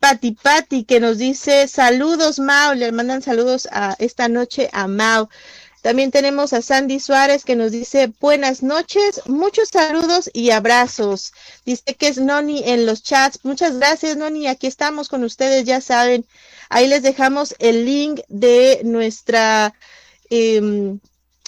[0.00, 5.30] Pati Pati que nos dice saludos Mao, le mandan saludos a esta noche a Mao.
[5.84, 11.34] También tenemos a Sandy Suárez que nos dice buenas noches, muchos saludos y abrazos.
[11.66, 13.40] Dice que es Noni en los chats.
[13.42, 16.24] Muchas gracias Noni, aquí estamos con ustedes, ya saben.
[16.70, 19.74] Ahí les dejamos el link de nuestra
[20.30, 20.96] eh,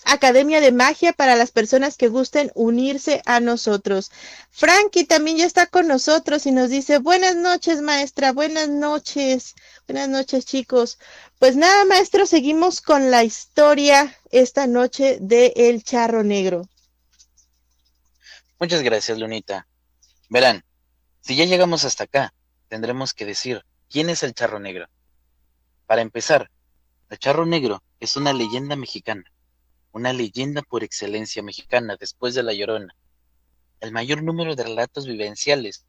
[0.09, 4.12] Academia de Magia para las personas que gusten unirse a nosotros.
[4.51, 9.57] Frankie también ya está con nosotros y nos dice, buenas noches maestra, buenas noches,
[9.88, 11.01] buenas noches chicos.
[11.40, 16.69] Pues nada maestro, seguimos con la historia esta noche de El Charro Negro.
[18.61, 19.66] Muchas gracias Lunita.
[20.29, 20.64] Verán,
[21.21, 22.33] si ya llegamos hasta acá,
[22.69, 24.87] tendremos que decir, ¿quién es el Charro Negro?
[25.87, 26.49] Para empezar,
[27.11, 29.25] el Charro Negro es una leyenda mexicana
[29.96, 32.94] una leyenda por excelencia mexicana después de La Llorona.
[33.80, 35.87] El mayor número de relatos vivenciales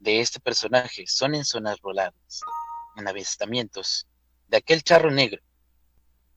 [0.00, 2.42] de este personaje son en zonas rurales,
[2.96, 4.06] en avistamientos
[4.48, 5.40] de aquel charro negro.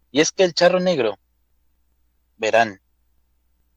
[0.10, 1.20] Y es que el charro negro,
[2.38, 2.82] verán,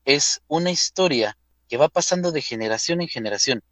[0.04, 1.36] es una historia
[1.68, 3.64] que va pasando de generación en generación.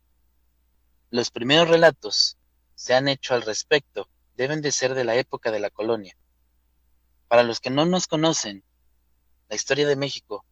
[1.10, 2.36] Los primeros relatos
[2.74, 6.16] se han hecho al respecto deben de ser de la época de la colonia.
[7.28, 8.64] Para los que no nos conocen,
[9.48, 10.44] la historia de México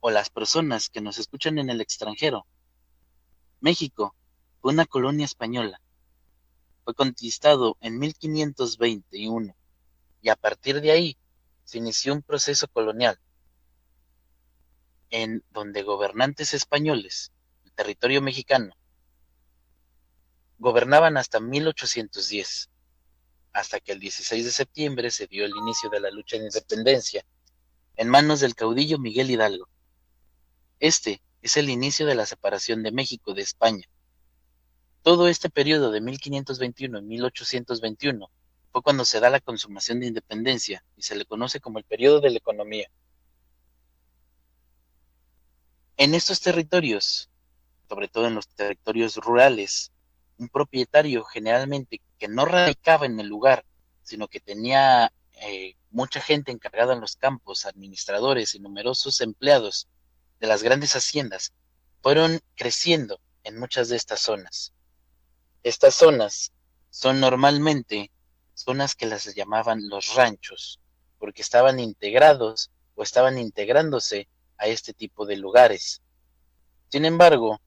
[0.00, 2.46] o las personas que nos escuchan en el extranjero.
[3.60, 4.14] México
[4.60, 5.80] fue una colonia española.
[6.84, 9.56] Fue conquistado en 1521
[10.20, 11.18] y a partir de ahí
[11.64, 13.18] se inició un proceso colonial
[15.10, 17.32] en donde gobernantes españoles,
[17.64, 18.74] el territorio mexicano,
[20.58, 22.70] gobernaban hasta 1810
[23.54, 27.24] hasta que el 16 de septiembre se dio el inicio de la lucha de independencia
[27.96, 29.68] en manos del caudillo Miguel Hidalgo.
[30.80, 33.88] Este es el inicio de la separación de México de España.
[35.02, 38.30] Todo este periodo de 1521 y 1821
[38.72, 42.20] fue cuando se da la consumación de independencia y se le conoce como el periodo
[42.20, 42.90] de la economía.
[45.96, 47.30] En estos territorios,
[47.88, 49.92] sobre todo en los territorios rurales,
[50.38, 53.64] un propietario generalmente que no radicaba en el lugar
[54.04, 59.88] sino que tenía eh, mucha gente encargada en los campos, administradores y numerosos empleados
[60.38, 61.52] de las grandes haciendas,
[62.02, 64.72] fueron creciendo en muchas de estas zonas.
[65.62, 66.52] Estas zonas
[66.90, 68.12] son normalmente
[68.52, 70.80] zonas que las llamaban los ranchos,
[71.18, 76.02] porque estaban integrados o estaban integrándose a este tipo de lugares.
[76.90, 77.60] Sin embargo,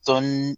[0.00, 0.56] son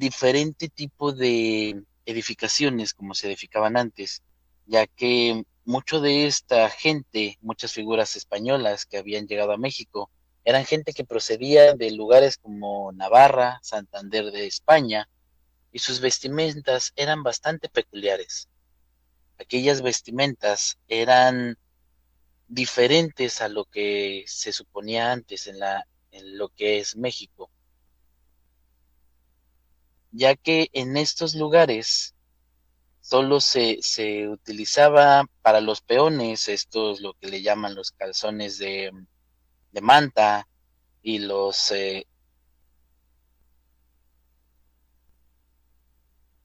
[0.00, 4.22] diferente tipo de edificaciones como se edificaban antes,
[4.66, 10.10] ya que mucho de esta gente, muchas figuras españolas que habían llegado a México,
[10.44, 15.06] eran gente que procedía de lugares como Navarra, Santander de España,
[15.70, 18.48] y sus vestimentas eran bastante peculiares.
[19.38, 21.58] Aquellas vestimentas eran
[22.48, 27.50] diferentes a lo que se suponía antes en, la, en lo que es México,
[30.12, 32.14] ya que en estos lugares
[33.00, 38.58] solo se, se utilizaba para los peones, esto es lo que le llaman los calzones
[38.58, 38.90] de,
[39.72, 40.46] de manta
[41.02, 42.06] y los eh,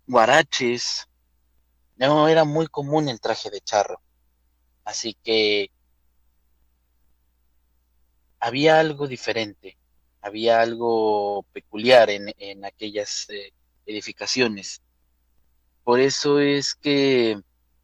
[0.08, 1.08] guaraches.
[1.98, 4.02] No era muy común el traje de charro.
[4.84, 5.72] Así que
[8.40, 9.78] había algo diferente,
[10.26, 13.54] había algo peculiar en, en aquellas eh,
[13.86, 14.82] edificaciones.
[15.84, 17.40] Por eso es que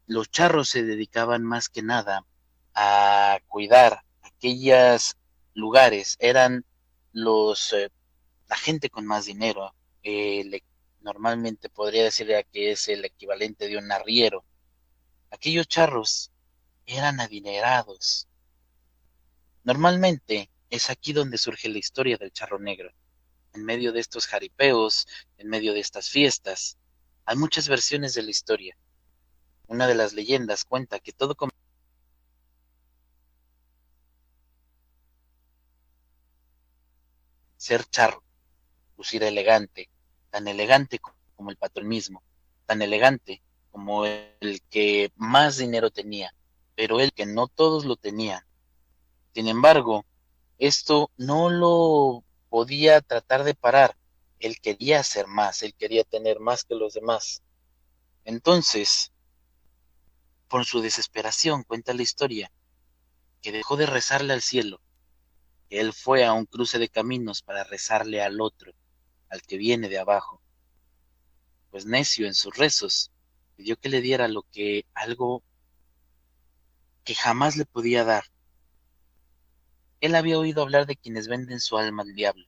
[0.08, 2.26] los charros se dedicaban más que nada
[2.74, 5.16] a cuidar aquellos
[5.54, 6.64] lugares, eran
[7.12, 7.90] los eh,
[8.48, 10.62] la gente con más dinero, eh,
[11.00, 14.44] normalmente podría decir que es el equivalente de un arriero.
[15.30, 16.32] Aquellos charros
[16.86, 18.26] eran adinerados.
[19.62, 22.90] Normalmente es aquí donde surge la historia del charro negro.
[23.52, 25.06] En medio de estos jaripeos,
[25.36, 26.78] en medio de estas fiestas,
[27.26, 28.74] hay muchas versiones de la historia.
[29.66, 31.58] Una de las leyendas cuenta que todo comenzó
[37.58, 38.24] ser charro,
[38.96, 39.90] lucir elegante,
[40.30, 40.98] tan elegante
[41.36, 42.22] como el patrón mismo,
[42.64, 46.34] tan elegante como el que más dinero tenía,
[46.74, 48.42] pero el que no todos lo tenían.
[49.34, 50.06] Sin embargo,
[50.58, 53.96] esto no lo podía tratar de parar.
[54.38, 57.42] Él quería hacer más, él quería tener más que los demás.
[58.24, 59.12] Entonces,
[60.48, 62.52] por su desesperación, cuenta la historia,
[63.40, 64.80] que dejó de rezarle al cielo,
[65.70, 68.72] él fue a un cruce de caminos para rezarle al otro,
[69.30, 70.42] al que viene de abajo.
[71.70, 73.10] Pues necio en sus rezos,
[73.56, 75.42] pidió que le diera lo que algo
[77.04, 78.24] que jamás le podía dar.
[80.02, 82.44] Él había oído hablar de quienes venden su alma al diablo.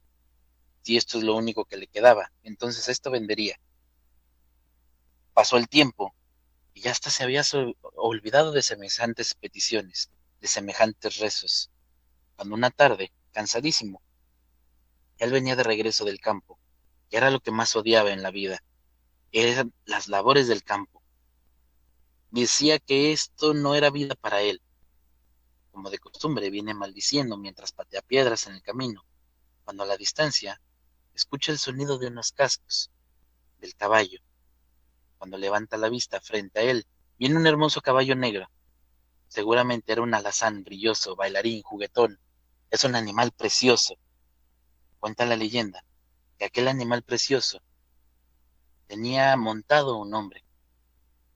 [0.83, 3.61] Si esto es lo único que le quedaba, entonces esto vendería.
[5.35, 6.17] Pasó el tiempo
[6.75, 7.43] y ya hasta se había
[7.95, 11.71] olvidado de semejantes peticiones, de semejantes rezos,
[12.35, 14.03] cuando una tarde, cansadísimo,
[15.19, 16.59] él venía de regreso del campo,
[17.09, 18.65] que era lo que más odiaba en la vida,
[19.31, 21.05] eran las labores del campo.
[22.33, 24.61] Decía que esto no era vida para él.
[25.75, 29.05] Como de costumbre, viene maldiciendo mientras patea piedras en el camino,
[29.65, 30.61] cuando a la distancia
[31.15, 32.93] escucha el sonido de unos cascos,
[33.59, 34.21] del caballo.
[35.19, 36.87] Cuando levanta la vista frente a él,
[37.19, 38.49] viene un hermoso caballo negro.
[39.27, 42.21] Seguramente era un alazán brilloso, bailarín, juguetón.
[42.71, 43.97] Es un animal precioso.
[45.01, 45.85] Cuenta la leyenda
[46.39, 47.61] que aquel animal precioso
[48.87, 50.45] tenía montado un hombre.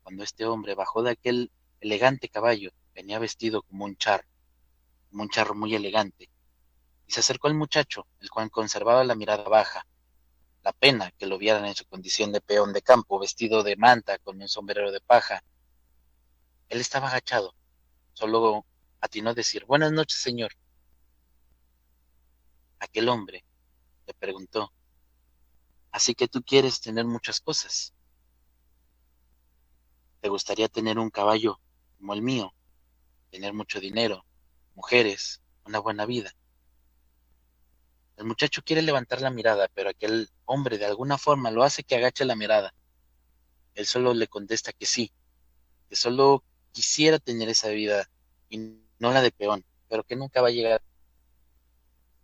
[0.05, 4.27] Cuando este hombre bajó de aquel elegante caballo, venía vestido como un charro,
[5.09, 6.29] como un charro muy elegante,
[7.07, 9.87] y se acercó al muchacho, el cual conservaba la mirada baja.
[10.65, 14.19] La pena que lo vieran en su condición de peón de campo, vestido de manta,
[14.19, 15.45] con un sombrero de paja.
[16.69, 17.55] Él estaba agachado,
[18.15, 18.67] solo
[19.01, 20.51] atinó a decir, Buenas noches, señor.
[22.81, 23.45] Aquel hombre
[24.09, 24.73] le preguntó,
[25.93, 27.95] Así que tú quieres tener muchas cosas.
[30.21, 31.61] ¿Te gustaría tener un caballo
[31.97, 32.53] como el mío?
[33.31, 34.25] Tener mucho dinero,
[34.75, 36.33] mujeres, una buena vida.
[38.17, 41.95] El muchacho quiere levantar la mirada, pero aquel hombre de alguna forma lo hace que
[41.95, 42.75] agache la mirada.
[43.75, 45.13] Él solo le contesta que sí,
[45.89, 48.11] que solo quisiera tener esa vida
[48.49, 48.59] y
[48.99, 50.83] no la de peón, pero que nunca va a llegar.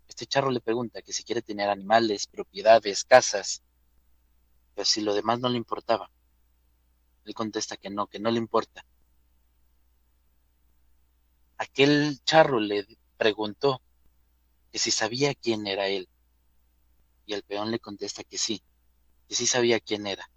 [0.09, 3.63] Este charro le pregunta que si quiere tener animales, propiedades, casas,
[4.75, 6.11] pero si lo demás no le importaba.
[7.25, 8.85] Él contesta que no, que no le importa.
[11.59, 12.87] Aquel charro le
[13.17, 13.81] preguntó
[14.73, 16.09] que si sabía quién era él.
[17.27, 18.63] Y el peón le contesta que sí,
[19.29, 20.29] que sí sabía quién era.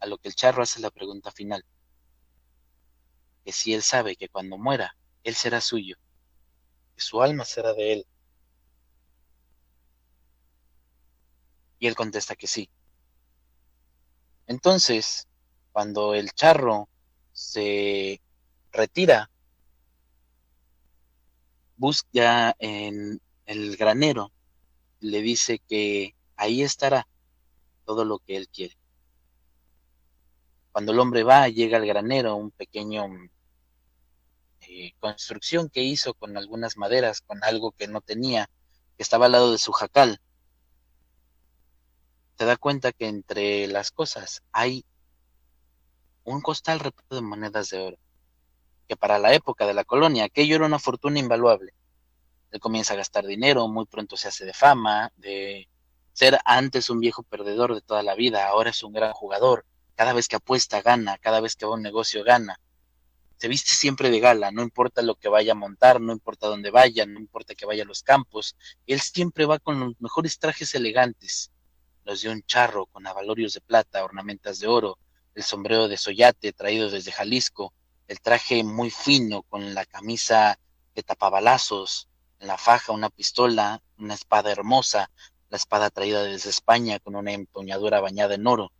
[0.00, 1.64] a lo que el charro hace la pregunta final,
[3.44, 5.96] que si él sabe que cuando muera, él será suyo,
[6.94, 8.06] que su alma será de él.
[11.78, 12.70] Y él contesta que sí.
[14.46, 15.28] Entonces,
[15.72, 16.88] cuando el charro
[17.32, 18.20] se
[18.72, 19.30] retira,
[21.80, 24.30] busca en el granero,
[25.00, 27.08] le dice que ahí estará
[27.86, 28.76] todo lo que él quiere.
[30.72, 33.06] Cuando el hombre va, llega al granero, un pequeño
[34.60, 38.50] eh, construcción que hizo con algunas maderas, con algo que no tenía,
[38.98, 40.20] que estaba al lado de su jacal.
[42.36, 44.84] Se da cuenta que entre las cosas hay
[46.24, 47.98] un costal repleto de monedas de oro,
[48.90, 51.74] que para la época de la colonia aquello era una fortuna invaluable.
[52.50, 55.68] Él comienza a gastar dinero, muy pronto se hace de fama, de
[56.12, 59.64] ser antes un viejo perdedor de toda la vida, ahora es un gran jugador,
[59.94, 62.58] cada vez que apuesta gana, cada vez que va a un negocio gana.
[63.36, 66.72] Se viste siempre de gala, no importa lo que vaya a montar, no importa dónde
[66.72, 68.56] vaya, no importa que vaya a los campos,
[68.88, 71.52] él siempre va con los mejores trajes elegantes,
[72.02, 74.98] los de un charro con avalorios de plata, ornamentas de oro,
[75.36, 77.72] el sombrero de soyate traído desde Jalisco,
[78.10, 80.58] el traje muy fino con la camisa
[80.96, 82.08] de tapabalazos,
[82.40, 85.12] en la faja una pistola, una espada hermosa,
[85.48, 88.72] la espada traída desde España con una empuñadura bañada en oro.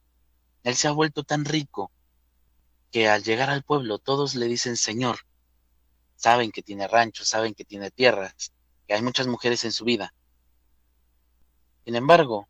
[0.64, 1.93] Él se ha vuelto tan rico
[2.91, 5.20] que al llegar al pueblo todos le dicen Señor.
[6.16, 8.53] Saben que tiene rancho, saben que tiene tierras,
[8.89, 10.12] que hay muchas mujeres en su vida.
[11.85, 12.49] Sin embargo,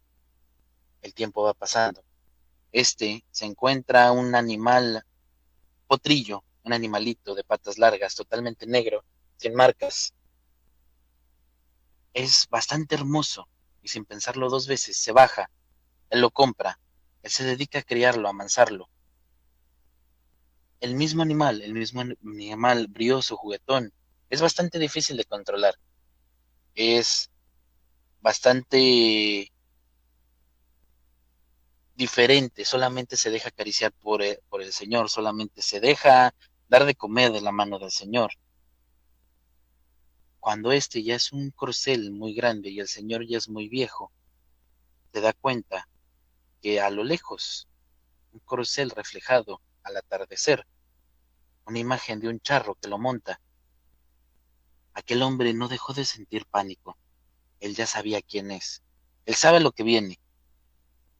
[1.03, 2.03] el tiempo va pasando.
[2.72, 5.05] Este se encuentra un animal
[5.87, 9.05] potrillo, un animalito de patas largas, totalmente negro,
[9.37, 10.15] sin marcas.
[12.13, 13.49] Es bastante hermoso
[13.83, 15.51] y sin pensarlo dos veces se baja,
[16.11, 16.79] él lo compra,
[17.23, 18.89] él se dedica a criarlo, a amansarlo.
[20.81, 23.93] El mismo animal, el mismo animal brioso, juguetón,
[24.31, 25.75] es bastante difícil de controlar.
[26.75, 27.31] Es
[28.21, 29.53] bastante
[31.95, 36.35] diferente, solamente se deja acariciar por el, por el Señor, solamente se deja
[36.71, 38.31] dar de comer de la mano del Señor.
[40.39, 44.12] Cuando este ya es un corcel muy grande y el Señor ya es muy viejo,
[45.12, 45.89] se da cuenta
[46.62, 47.68] que a lo lejos,
[48.33, 50.64] un corcel reflejado al atardecer,
[51.66, 53.41] una imagen de un charro que lo monta.
[54.95, 56.97] Aquel hombre no dejó de sentir pánico.
[57.59, 58.81] Él ya sabía quién es.
[59.27, 60.21] Él sabe lo que viene.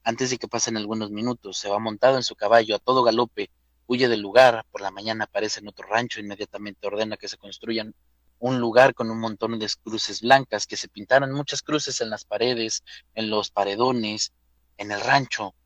[0.05, 3.51] Antes de que pasen algunos minutos, se va montado en su caballo a todo galope,
[3.91, 7.93] huye del lugar, por la mañana aparece en otro rancho, inmediatamente ordena que se construyan
[8.39, 12.25] un lugar con un montón de cruces blancas, que se pintaran muchas cruces en las
[12.25, 12.85] paredes,
[13.15, 14.33] en los paredones,
[14.77, 15.57] en el rancho,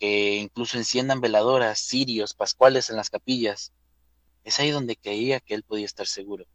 [0.00, 3.70] que incluso enciendan veladoras, cirios, pascuales en las capillas.
[4.42, 6.46] Es ahí donde creía que él podía estar seguro.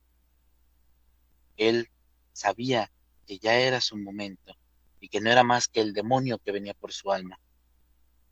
[1.57, 1.91] Él
[2.31, 2.91] sabía
[3.27, 4.57] que ya era su momento
[4.99, 7.39] y que no era más que el demonio que venía por su alma.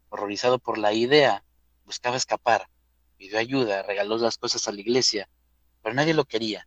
[0.09, 1.43] Horrorizado por la idea,
[1.91, 2.69] buscaba escapar,
[3.17, 5.27] pidió ayuda, regaló las cosas a la iglesia,
[5.83, 6.65] pero nadie lo quería.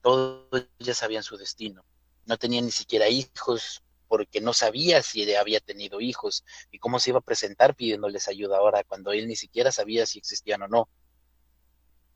[0.00, 1.84] Todos ya sabían su destino.
[2.24, 7.10] No tenía ni siquiera hijos porque no sabía si había tenido hijos y cómo se
[7.10, 10.88] iba a presentar pidiéndoles ayuda ahora cuando él ni siquiera sabía si existían o no.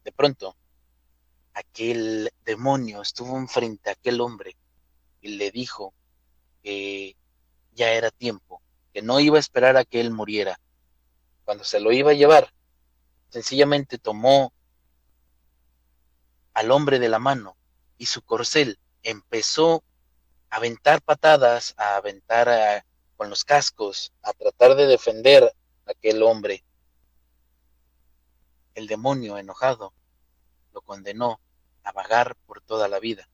[0.02, 0.56] De pronto,
[1.52, 4.56] aquel demonio estuvo enfrente a aquel hombre
[5.20, 5.92] y le dijo
[6.62, 7.14] que
[7.72, 8.62] ya era tiempo,
[8.94, 10.58] que no iba a esperar a que él muriera.
[11.50, 12.54] Cuando se lo iba a llevar,
[13.28, 14.52] sencillamente tomó
[16.54, 17.56] al hombre de la mano
[17.98, 19.82] y su corcel empezó
[20.48, 22.84] a aventar patadas, a aventar
[23.16, 25.42] con los cascos, a tratar de defender
[25.86, 26.62] a aquel hombre.
[28.76, 29.92] El demonio enojado
[30.72, 31.40] lo condenó
[31.82, 33.28] a vagar por toda la vida,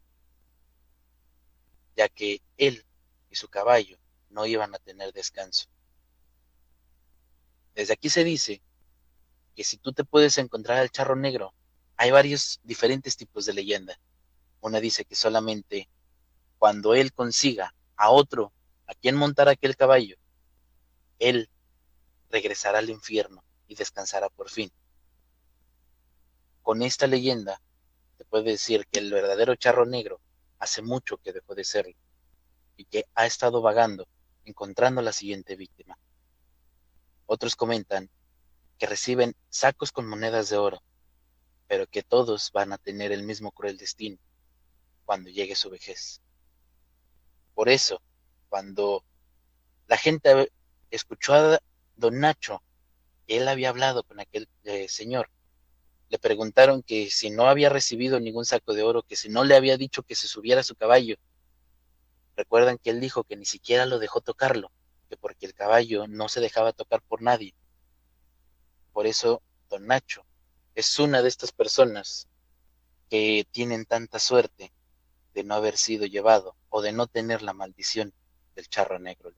[1.95, 2.87] ya que él
[3.31, 3.99] su caballo
[4.31, 5.69] no iban a tener descanso.
[7.77, 8.63] Desde aquí se dice
[9.55, 11.53] que si tú te puedes encontrar al charro negro,
[11.99, 14.01] hay varios diferentes tipos de leyenda.
[14.63, 15.91] Una dice que solamente
[16.57, 18.51] cuando él consiga a otro
[18.87, 20.17] a quien montar aquel caballo,
[21.19, 21.51] él
[22.31, 24.73] regresará al infierno y descansará por fin.
[26.63, 27.61] Con esta leyenda
[28.17, 30.19] te puede decir que el verdadero charro negro
[30.59, 31.95] hace mucho que dejó de serlo
[32.79, 34.09] y que ha estado vagando
[34.47, 35.99] encontrando la siguiente víctima.
[37.27, 38.09] Otros comentan
[38.79, 40.83] que reciben sacos con monedas de oro,
[41.67, 44.19] pero que todos van a tener el mismo cruel destino
[45.05, 46.21] cuando llegue su vejez.
[47.55, 48.01] Por eso,
[48.49, 49.05] cuando
[49.87, 50.53] la gente
[50.91, 51.59] escuchó
[51.97, 52.63] don Nacho,
[53.27, 55.31] él había hablado con aquel eh, señor,
[56.09, 59.57] le preguntaron que si no había recibido ningún saco de oro, que si no le
[59.57, 61.17] había dicho que se subiera a su caballo.
[62.37, 64.71] Recuerdan que él dijo que ni siquiera lo dejó tocarlo,
[65.09, 67.55] que porque el caballo no se dejaba tocar por nadie.
[68.93, 70.25] Por eso, don Nacho
[70.75, 72.29] es una de estas personas
[73.09, 74.73] que tienen tanta suerte
[75.35, 78.13] de no haber sido llevado o de no tener la maldición
[78.55, 79.33] del charro negro.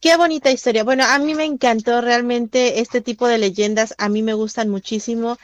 [0.00, 0.84] Qué bonita historia.
[0.84, 5.38] Bueno, a mí me encantó realmente este tipo de leyendas, a mí me gustan muchísimo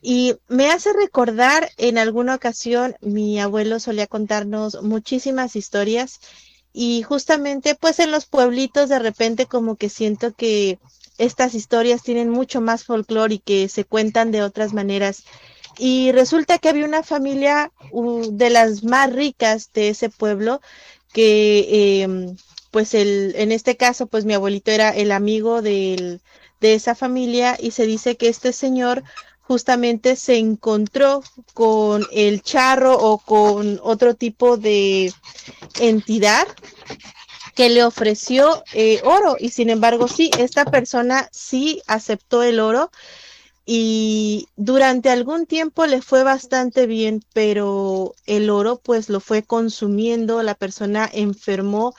[0.00, 6.20] y me hace recordar en alguna ocasión mi abuelo solía contarnos muchísimas historias
[6.72, 10.78] y justamente pues en los pueblitos de repente como que siento que
[11.18, 15.24] estas historias tienen mucho más folclore y que se cuentan de otras maneras.
[15.76, 17.72] Y resulta que había una familia
[18.30, 20.60] de las más ricas de ese pueblo
[21.12, 22.36] que em,
[22.70, 26.20] pues el, en este caso, pues mi abuelito era el amigo de
[26.60, 29.02] esa familia y se dice que este señor
[29.48, 31.22] justamente se encontró
[31.54, 35.12] con el charro o con otro tipo de
[35.80, 36.46] entidad
[37.54, 42.90] que le ofreció eh, oro y sin embargo sí, esta persona sí aceptó el oro
[43.64, 50.42] y durante algún tiempo le fue bastante bien, pero el oro pues lo fue consumiendo,
[50.42, 51.94] la persona enfermó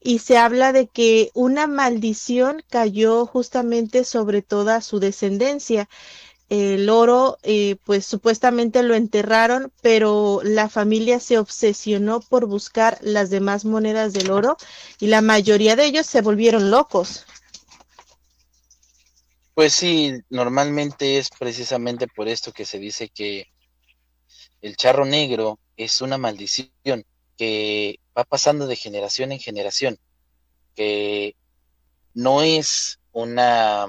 [0.00, 5.88] y se habla de que una maldición cayó justamente sobre toda su descendencia.
[6.54, 13.30] El oro, eh, pues supuestamente lo enterraron, pero la familia se obsesionó por buscar las
[13.30, 14.58] demás monedas del oro
[15.00, 17.24] y la mayoría de ellos se volvieron locos.
[19.54, 23.46] Pues sí, normalmente es precisamente por esto que se dice que
[24.60, 26.70] el charro negro es una maldición
[27.38, 29.98] que va pasando de generación en generación,
[30.74, 31.34] que
[32.12, 33.88] no es una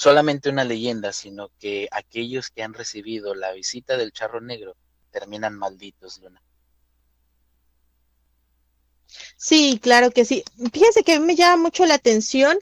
[0.00, 4.74] solamente una leyenda, sino que aquellos que han recibido la visita del charro negro
[5.10, 6.40] terminan malditos, Luna.
[9.36, 10.42] Sí, claro que sí.
[10.72, 12.56] Fíjense que me llama mucho la atención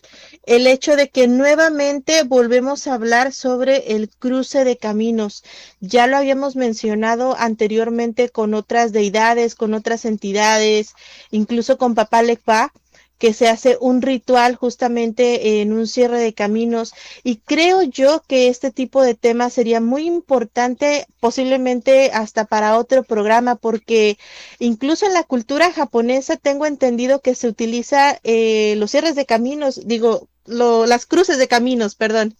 [0.47, 5.45] el hecho de que nuevamente volvemos a hablar sobre el cruce de caminos.
[5.79, 10.95] Ya lo habíamos mencionado anteriormente con otras deidades, con otras entidades,
[11.31, 12.73] incluso con Papá Lecpa,
[13.19, 16.95] que se hace un ritual justamente en un cierre de caminos
[17.25, 23.03] y creo yo que este tipo de temas sería muy importante posiblemente hasta para otro
[23.03, 24.19] programa porque
[24.61, 29.81] incluso en la cultura japonesa tengo entendido que se utiliza eh, los cierres de caminos,
[29.85, 32.37] digo, las cruces de caminos, perdón.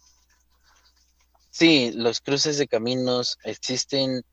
[1.51, 4.23] Sí, los cruces de caminos existen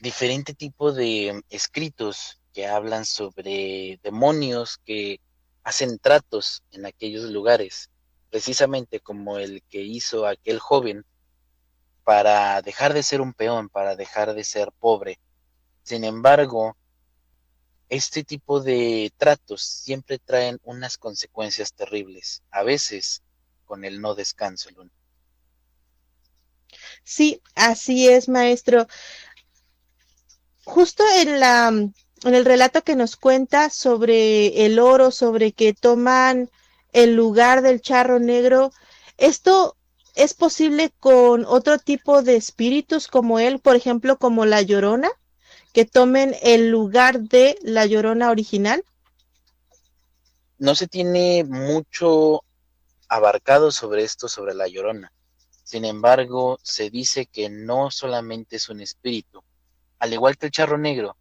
[0.00, 5.20] diferente tipo de escritos que hablan sobre demonios que
[5.68, 7.90] hacen tratos en aquellos lugares,
[8.30, 11.04] precisamente como el que hizo aquel joven
[12.04, 15.20] para dejar de ser un peón, para dejar de ser pobre.
[15.82, 16.74] Sin embargo,
[17.90, 23.22] este tipo de tratos siempre traen unas consecuencias terribles, a veces
[23.66, 24.70] con el no descanso.
[27.04, 28.86] Sí, así es, maestro.
[30.64, 31.70] Justo en la
[32.24, 36.50] en el relato que nos cuenta sobre el oro, sobre que toman
[36.92, 38.72] el lugar del charro negro,
[39.16, 39.76] esto
[40.14, 45.10] es posible con otro tipo de espíritus como él, por ejemplo, como la llorona,
[45.72, 48.84] que tomen el lugar de la llorona original.
[50.58, 52.42] No se tiene mucho
[53.08, 55.12] abarcado sobre esto, sobre la llorona.
[55.62, 59.42] Sin embargo, se dice que no solamente es un espíritu,
[59.98, 61.16] al igual que el charro negro,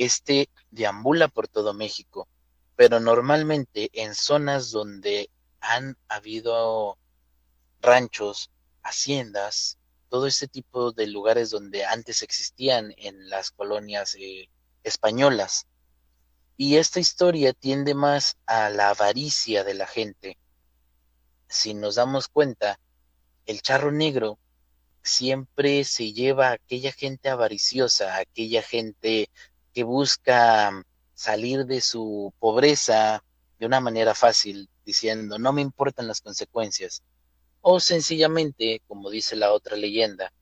[0.00, 2.26] este deambula por todo México,
[2.74, 5.30] pero normalmente en zonas donde
[5.60, 6.96] han habido
[7.82, 8.50] ranchos,
[8.82, 9.78] haciendas,
[10.08, 14.48] todo este tipo de lugares donde antes existían en las colonias eh,
[14.84, 15.66] españolas.
[16.56, 20.38] Y esta historia tiende más a la avaricia de la gente.
[21.46, 22.80] Si nos damos cuenta,
[23.44, 24.38] el charro negro
[25.02, 29.28] siempre se lleva a aquella gente avariciosa, aquella gente
[29.72, 33.22] que busca salir de su pobreza
[33.58, 37.02] de una manera fácil, diciendo, no me importan las consecuencias.
[37.60, 40.32] O sencillamente, como dice la otra leyenda,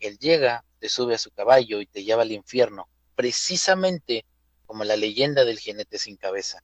[0.00, 4.24] él llega, te sube a su caballo y te lleva al infierno, precisamente
[4.66, 6.62] como la leyenda del jinete sin cabeza.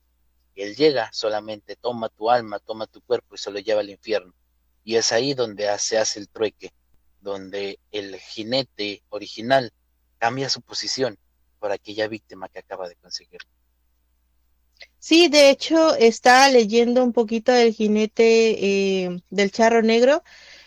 [0.55, 4.33] Él llega, solamente toma tu alma, toma tu cuerpo y se lo lleva al infierno.
[4.83, 6.73] Y es ahí donde se hace el trueque,
[7.21, 9.71] donde el jinete original
[10.17, 11.17] cambia su posición
[11.61, 13.39] por aquella víctima que acaba de conseguir.
[14.99, 20.23] Sí, de hecho, estaba leyendo un poquito del jinete eh, del charro negro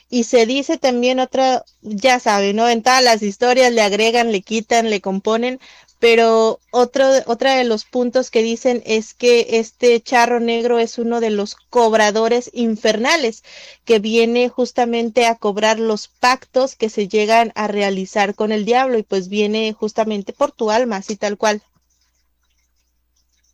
[0.09, 2.69] y se dice también otra, ya saben, ¿no?
[2.69, 5.61] En todas las historias le agregan, le quitan, le componen,
[5.99, 11.21] pero otro, otra de los puntos que dicen es que este charro negro es uno
[11.21, 13.43] de los cobradores infernales
[13.85, 18.99] que viene justamente a cobrar los pactos que se llegan a realizar con el diablo
[18.99, 21.63] y pues viene justamente por tu alma, así tal cual.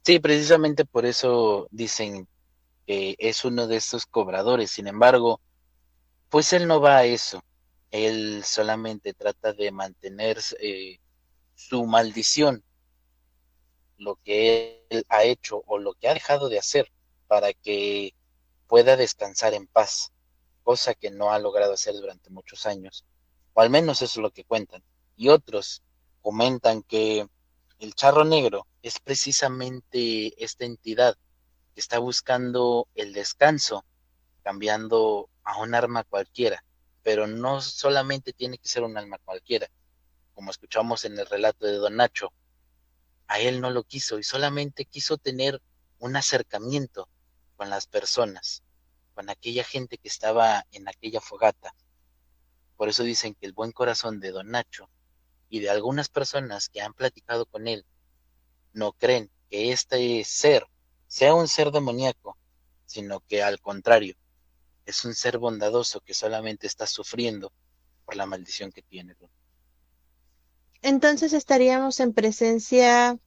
[0.03, 2.27] Sí, precisamente por eso dicen
[2.87, 4.71] que es uno de estos cobradores.
[4.71, 5.41] Sin embargo,
[6.31, 7.45] pues él no va a eso.
[7.91, 10.99] Él solamente trata de mantener eh,
[11.61, 12.65] su maldición,
[13.99, 16.91] lo que él ha hecho o lo que ha dejado de hacer
[17.29, 18.15] para que
[18.67, 20.11] pueda descansar en paz,
[20.63, 23.05] cosa que no ha logrado hacer durante muchos años,
[23.53, 24.83] o al menos eso es lo que cuentan.
[25.17, 25.83] Y otros
[26.23, 27.29] comentan que
[27.79, 31.15] el charro negro es precisamente esta entidad
[31.75, 33.85] que está buscando el descanso,
[34.43, 36.65] cambiando a un arma cualquiera,
[37.03, 39.71] pero no solamente tiene que ser un arma cualquiera,
[40.41, 42.33] como escuchamos en el relato de Don Nacho,
[43.27, 45.61] a él no lo quiso y solamente quiso tener
[45.99, 47.11] un acercamiento
[47.57, 48.63] con las personas,
[49.13, 51.75] con aquella gente que estaba en aquella fogata.
[52.79, 54.89] Por eso dicen que el buen corazón de Don Nacho
[55.51, 57.85] y de algunas personas que han platicado con él
[58.73, 60.67] no creen que este ser
[61.07, 62.39] sea un ser demoníaco,
[62.87, 64.17] sino que al contrario,
[64.87, 67.53] es un ser bondadoso que solamente está sufriendo
[68.07, 69.15] por la maldición que tiene
[70.83, 73.19] entonces estaríamos en presencia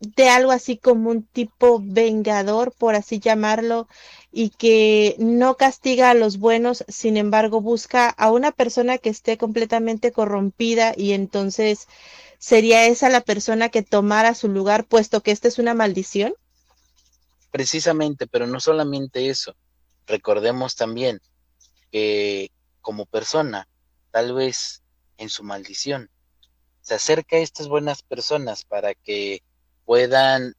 [0.00, 3.88] de algo así como un tipo vengador, por así llamarlo,
[4.32, 9.38] y que no castiga a los buenos, sin embargo busca a una persona que esté
[9.38, 11.86] completamente corrompida y entonces
[12.38, 16.34] sería esa la persona que tomara su lugar, puesto que esta es una maldición.
[17.52, 19.54] Precisamente, pero no solamente eso.
[20.06, 21.20] Recordemos también
[21.92, 22.50] que
[22.80, 23.68] como persona,
[24.10, 24.82] tal vez
[25.16, 26.10] en su maldición,
[26.82, 29.42] se acerca a estas buenas personas para que
[29.84, 30.54] puedan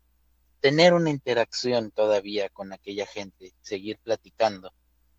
[0.62, 4.74] tener una interacción todavía con aquella gente, seguir platicando,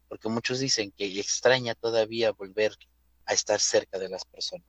[0.08, 2.74] porque muchos dicen que extraña todavía volver
[3.26, 4.66] a estar cerca de las personas.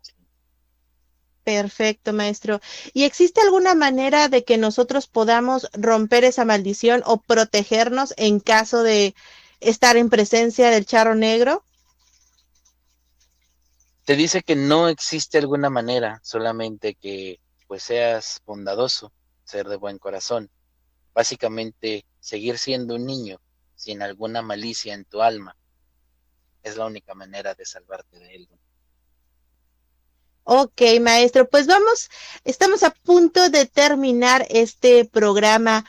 [1.46, 2.60] Perfecto, maestro.
[2.92, 8.84] ¿Y existe alguna manera de que nosotros podamos romper esa maldición o protegernos en caso
[8.84, 9.16] de
[9.62, 11.64] estar en presencia del charro negro?
[14.06, 19.12] Te dice que no existe alguna manera, solamente que pues seas bondadoso,
[19.44, 20.50] ser de buen corazón.
[21.14, 23.42] Básicamente, seguir siendo un niño
[23.76, 25.58] sin alguna malicia en tu alma
[26.62, 28.50] es la única manera de salvarte de él.
[30.44, 32.10] Ok, maestro, pues vamos,
[32.44, 35.86] estamos a punto de terminar este programa.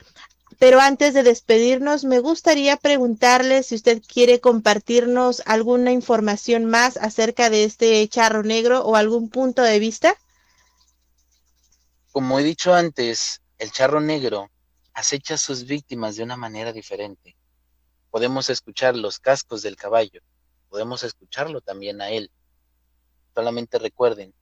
[0.59, 7.51] Pero antes de despedirnos, me gustaría preguntarle si usted quiere compartirnos alguna información más acerca
[7.51, 10.17] de este charro negro o algún punto de vista.
[12.11, 14.51] Como he dicho antes, el charro negro
[14.95, 17.37] acecha a sus víctimas de una manera diferente.
[18.11, 20.23] Podemos escuchar los cascos del caballo,
[20.71, 22.31] podemos escucharlo también a él.
[23.35, 24.33] Solamente recuerden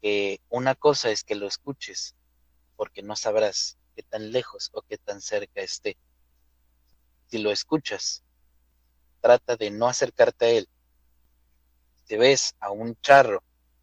[0.00, 2.14] que una cosa es que lo escuches,
[2.76, 5.96] porque no sabrás qué tan lejos o qué tan cerca esté.
[7.26, 8.22] Si lo escuchas,
[9.20, 10.68] trata de no acercarte a él.
[12.04, 13.42] Si ves a un charro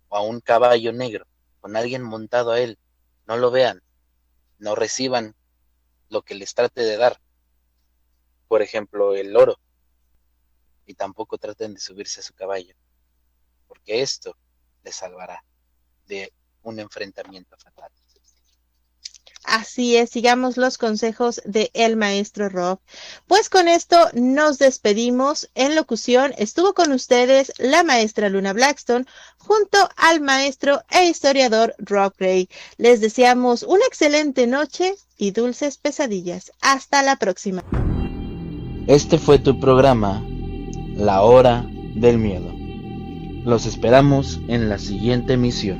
[0.10, 1.26] o a un caballo negro
[1.60, 2.78] con alguien montado a él,
[3.26, 3.82] no lo vean,
[4.60, 5.36] no reciban
[6.10, 7.20] lo que les trate de dar.
[8.48, 9.58] Por ejemplo, el oro.
[10.86, 12.76] Y tampoco traten de subirse a su caballo,
[13.68, 14.36] porque esto
[14.84, 15.44] les salvará
[16.06, 16.34] de
[16.64, 17.92] un enfrentamiento fatal.
[19.44, 22.80] Así es, sigamos los consejos de el maestro Rob.
[23.28, 25.50] Pues con esto nos despedimos.
[25.56, 29.06] En locución estuvo con ustedes la maestra Luna Blackstone
[29.38, 32.50] junto al maestro e historiador Rob Gray.
[32.78, 36.52] Les deseamos una excelente noche y dulces pesadillas.
[36.62, 37.64] Hasta la próxima.
[38.88, 40.24] Este fue tu programa,
[40.96, 41.66] La Hora
[41.96, 42.52] del Miedo.
[43.44, 45.80] Los esperamos en la siguiente emisión.